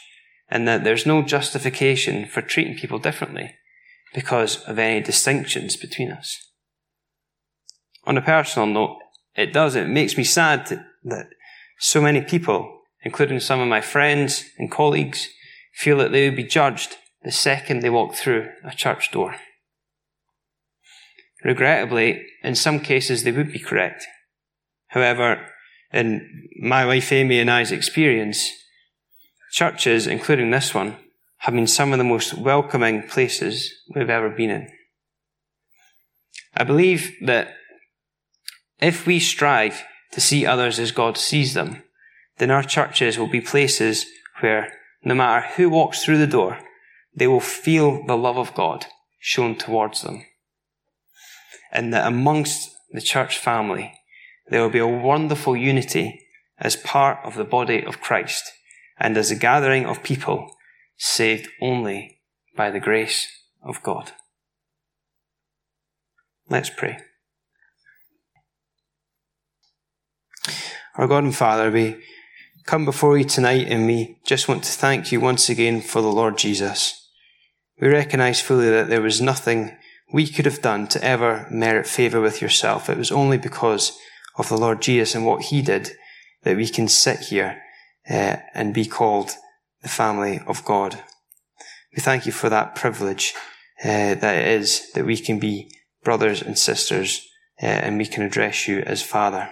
and 0.49 0.67
that 0.67 0.83
there's 0.83 1.05
no 1.05 1.21
justification 1.21 2.25
for 2.25 2.41
treating 2.41 2.77
people 2.77 2.99
differently 2.99 3.55
because 4.13 4.57
of 4.63 4.77
any 4.77 5.01
distinctions 5.01 5.75
between 5.77 6.11
us. 6.11 6.37
On 8.05 8.17
a 8.17 8.21
personal 8.21 8.67
note, 8.67 8.99
it 9.35 9.53
does, 9.53 9.75
it 9.75 9.87
makes 9.87 10.17
me 10.17 10.23
sad 10.23 10.65
to, 10.67 10.85
that 11.05 11.27
so 11.79 12.01
many 12.01 12.21
people, 12.21 12.81
including 13.01 13.39
some 13.39 13.59
of 13.59 13.67
my 13.67 13.81
friends 13.81 14.45
and 14.59 14.69
colleagues, 14.69 15.29
feel 15.73 15.97
that 15.97 16.11
they 16.11 16.29
would 16.29 16.35
be 16.35 16.43
judged 16.43 16.97
the 17.23 17.31
second 17.31 17.79
they 17.79 17.89
walk 17.89 18.13
through 18.13 18.49
a 18.63 18.75
church 18.75 19.11
door. 19.11 19.35
Regrettably, 21.43 22.25
in 22.43 22.55
some 22.55 22.79
cases 22.79 23.23
they 23.23 23.31
would 23.31 23.51
be 23.51 23.59
correct. 23.59 24.05
However, 24.87 25.47
in 25.93 26.49
my 26.59 26.85
wife 26.85 27.11
Amy 27.11 27.39
and 27.39 27.51
I's 27.51 27.71
experience, 27.71 28.51
churches, 29.51 30.07
including 30.07 30.51
this 30.51 30.73
one, 30.73 30.97
have 31.39 31.53
been 31.53 31.67
some 31.67 31.91
of 31.91 31.97
the 31.97 32.03
most 32.03 32.33
welcoming 32.33 33.03
places 33.03 33.73
we've 33.93 34.09
ever 34.09 34.29
been 34.29 34.49
in. 34.49 34.69
I 36.55 36.63
believe 36.63 37.13
that 37.21 37.49
if 38.79 39.05
we 39.05 39.19
strive 39.19 39.83
to 40.11 40.21
see 40.21 40.45
others 40.45 40.79
as 40.79 40.91
God 40.91 41.17
sees 41.17 41.53
them, 41.53 41.83
then 42.37 42.51
our 42.51 42.63
churches 42.63 43.17
will 43.17 43.29
be 43.29 43.41
places 43.41 44.05
where 44.39 44.73
no 45.03 45.15
matter 45.15 45.47
who 45.55 45.69
walks 45.69 46.03
through 46.03 46.17
the 46.17 46.27
door, 46.27 46.59
they 47.15 47.27
will 47.27 47.39
feel 47.39 48.05
the 48.05 48.17
love 48.17 48.37
of 48.37 48.55
God 48.55 48.87
shown 49.19 49.55
towards 49.55 50.01
them. 50.01 50.25
And 51.71 51.93
that 51.93 52.07
amongst 52.07 52.71
the 52.91 53.01
church 53.01 53.37
family, 53.37 53.93
there 54.49 54.61
will 54.61 54.69
be 54.69 54.79
a 54.79 54.87
wonderful 54.87 55.55
unity 55.55 56.25
as 56.59 56.75
part 56.75 57.19
of 57.23 57.35
the 57.35 57.43
body 57.43 57.83
of 57.83 58.01
Christ 58.01 58.51
and 58.99 59.17
as 59.17 59.31
a 59.31 59.35
gathering 59.35 59.85
of 59.85 60.03
people 60.03 60.55
saved 60.97 61.49
only 61.61 62.21
by 62.55 62.69
the 62.69 62.79
grace 62.79 63.27
of 63.61 63.81
God. 63.83 64.11
Let's 66.49 66.69
pray. 66.69 66.99
Our 70.95 71.07
God 71.07 71.23
and 71.23 71.35
Father, 71.35 71.71
we 71.71 71.97
come 72.65 72.85
before 72.85 73.17
you 73.17 73.23
tonight 73.23 73.67
and 73.67 73.87
we 73.87 74.19
just 74.25 74.47
want 74.47 74.63
to 74.63 74.71
thank 74.71 75.11
you 75.11 75.19
once 75.19 75.49
again 75.49 75.81
for 75.81 76.01
the 76.01 76.11
Lord 76.11 76.37
Jesus. 76.37 77.09
We 77.81 77.87
recognize 77.87 78.39
fully 78.39 78.69
that 78.69 78.89
there 78.89 79.01
was 79.01 79.19
nothing 79.19 79.75
we 80.13 80.27
could 80.27 80.45
have 80.45 80.61
done 80.61 80.87
to 80.89 81.03
ever 81.03 81.47
merit 81.49 81.87
favor 81.87 82.21
with 82.21 82.41
yourself. 82.41 82.89
It 82.89 82.97
was 82.97 83.11
only 83.11 83.37
because 83.37 83.97
of 84.37 84.49
the 84.49 84.57
Lord 84.57 84.81
Jesus 84.81 85.15
and 85.15 85.25
what 85.25 85.43
he 85.43 85.61
did 85.61 85.91
that 86.43 86.57
we 86.57 86.67
can 86.67 86.87
sit 86.87 87.19
here 87.19 87.61
uh, 88.09 88.37
and 88.53 88.73
be 88.73 88.85
called 88.85 89.31
the 89.81 89.89
family 89.89 90.41
of 90.47 90.65
God. 90.65 91.01
We 91.95 92.01
thank 92.01 92.25
you 92.25 92.31
for 92.31 92.49
that 92.49 92.75
privilege 92.75 93.33
uh, 93.83 94.15
that 94.15 94.37
it 94.37 94.47
is 94.47 94.91
that 94.93 95.05
we 95.05 95.17
can 95.17 95.39
be 95.39 95.71
brothers 96.03 96.41
and 96.41 96.57
sisters 96.57 97.27
uh, 97.61 97.65
and 97.65 97.97
we 97.97 98.05
can 98.05 98.23
address 98.23 98.67
you 98.67 98.79
as 98.79 99.01
Father. 99.01 99.49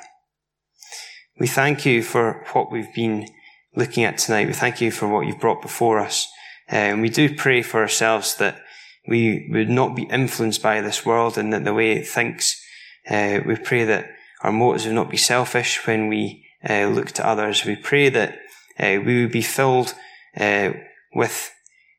We 1.40 1.48
thank 1.48 1.86
you 1.86 2.04
for 2.04 2.46
what 2.54 2.72
we've 2.72 2.94
been 2.94 3.28
looking 3.76 4.04
at 4.04 4.18
tonight. 4.18 4.48
We 4.48 4.54
thank 4.54 4.82
you 4.82 4.92
for 4.92 5.08
what 5.08 5.26
you've 5.26 5.40
brought 5.40 5.62
before 5.62 6.00
us. 6.00 6.28
Uh, 6.72 6.76
and 6.76 7.02
we 7.02 7.10
do 7.10 7.36
pray 7.36 7.62
for 7.62 7.82
ourselves 7.82 8.36
that 8.36 8.62
we 9.08 9.50
would 9.52 9.70
not 9.70 9.96
be 9.96 10.04
influenced 10.04 10.62
by 10.62 10.82
this 10.82 11.06
world 11.06 11.38
and 11.38 11.52
that 11.54 11.64
the 11.64 11.74
way 11.74 11.94
it 11.94 12.08
thinks. 12.08 12.62
Uh, 13.10 13.40
we 13.46 13.56
pray 13.56 13.84
that 13.86 14.10
our 14.44 14.52
motives 14.52 14.86
will 14.86 14.94
not 14.94 15.10
be 15.10 15.18
selfish 15.18 15.86
when 15.86 16.08
we 16.08 16.46
uh, 16.68 16.86
look 16.86 17.12
to 17.12 17.26
others. 17.26 17.66
We 17.66 17.76
pray 17.76 18.10
that 18.10 18.40
uh, 18.80 18.98
we 19.06 19.22
would 19.22 19.32
be 19.32 19.42
filled 19.42 19.94
uh, 20.38 20.72
with 21.14 21.52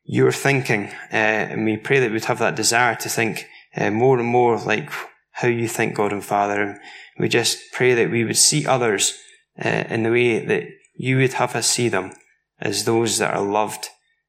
your 0.04 0.32
thinking, 0.32 0.86
uh, 1.12 1.16
and 1.50 1.64
we 1.64 1.76
pray 1.76 2.00
that 2.00 2.10
we'd 2.10 2.24
have 2.24 2.40
that 2.40 2.56
desire 2.56 2.96
to 2.96 3.08
think 3.08 3.46
uh, 3.76 3.90
more 3.90 4.18
and 4.18 4.28
more 4.28 4.58
like 4.58 4.90
how 5.32 5.48
you 5.48 5.68
think, 5.68 5.94
God 5.94 6.12
and 6.12 6.24
Father. 6.24 6.62
And 6.62 6.80
we 7.18 7.28
just 7.28 7.72
pray 7.72 7.94
that 7.94 8.10
we 8.10 8.24
would 8.24 8.36
see 8.36 8.66
others 8.66 9.18
uh, 9.64 9.84
in 9.88 10.02
the 10.02 10.10
way 10.10 10.44
that 10.44 10.64
you 10.96 11.18
would 11.18 11.34
have 11.34 11.54
us 11.54 11.66
see 11.66 11.88
them 11.88 12.12
as 12.60 12.84
those 12.84 13.18
that 13.18 13.34
are 13.34 13.42
loved 13.42 13.88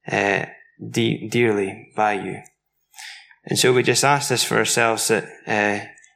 de- 0.09 1.27
dearly 1.27 1.91
by 1.95 2.13
you. 2.13 2.41
And 3.45 3.59
so 3.59 3.73
we 3.73 3.83
just 3.83 4.03
ask 4.03 4.29
this 4.29 4.43
for 4.43 4.57
ourselves 4.57 5.09
that 5.09 5.25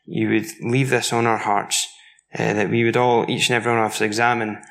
you 0.08 0.30
would 0.30 0.48
leave 0.62 0.90
this 0.90 1.14
on 1.14 1.28
our 1.28 1.38
hearts, 1.38 1.88
uh, 2.34 2.54
that 2.54 2.70
we 2.70 2.84
would 2.84 2.98
all, 2.98 3.30
each 3.30 3.50
and 3.50 3.56
every 3.56 3.72
one 3.72 3.84
of 3.84 3.92
us, 3.92 4.02
examine 4.02 4.62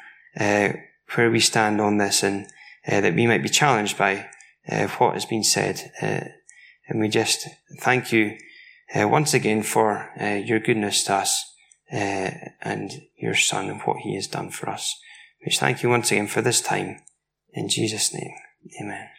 uh, 0.40 0.70
where 1.14 1.30
we 1.30 1.40
stand 1.40 1.80
on 1.80 1.98
this, 1.98 2.22
and 2.22 2.46
uh, 2.88 3.00
that 3.00 3.14
we 3.14 3.26
might 3.26 3.42
be 3.42 3.48
challenged 3.48 3.96
by 3.98 4.28
uh, 4.68 4.88
what 4.98 5.14
has 5.14 5.26
been 5.26 5.44
said. 5.44 5.92
Uh, 6.02 6.28
and 6.88 7.00
we 7.00 7.08
just 7.08 7.46
thank 7.80 8.12
you 8.12 8.36
uh, 8.98 9.06
once 9.06 9.34
again 9.34 9.62
for 9.62 10.10
your 10.44 10.60
goodness 10.60 11.02
to 11.04 11.14
us 11.14 11.44
and 11.90 13.02
your 13.16 13.34
Son 13.34 13.68
and 13.68 13.80
what 13.82 13.98
He 13.98 14.14
has 14.14 14.28
done 14.28 14.50
for 14.50 14.70
us. 14.70 14.96
We 15.44 15.52
thank 15.52 15.82
you 15.82 15.88
once 15.88 16.12
again 16.12 16.28
for 16.28 16.42
this 16.42 16.60
time. 16.60 17.00
In 17.52 17.68
Jesus' 17.68 18.14
name, 18.14 18.34
Amen. 18.80 19.15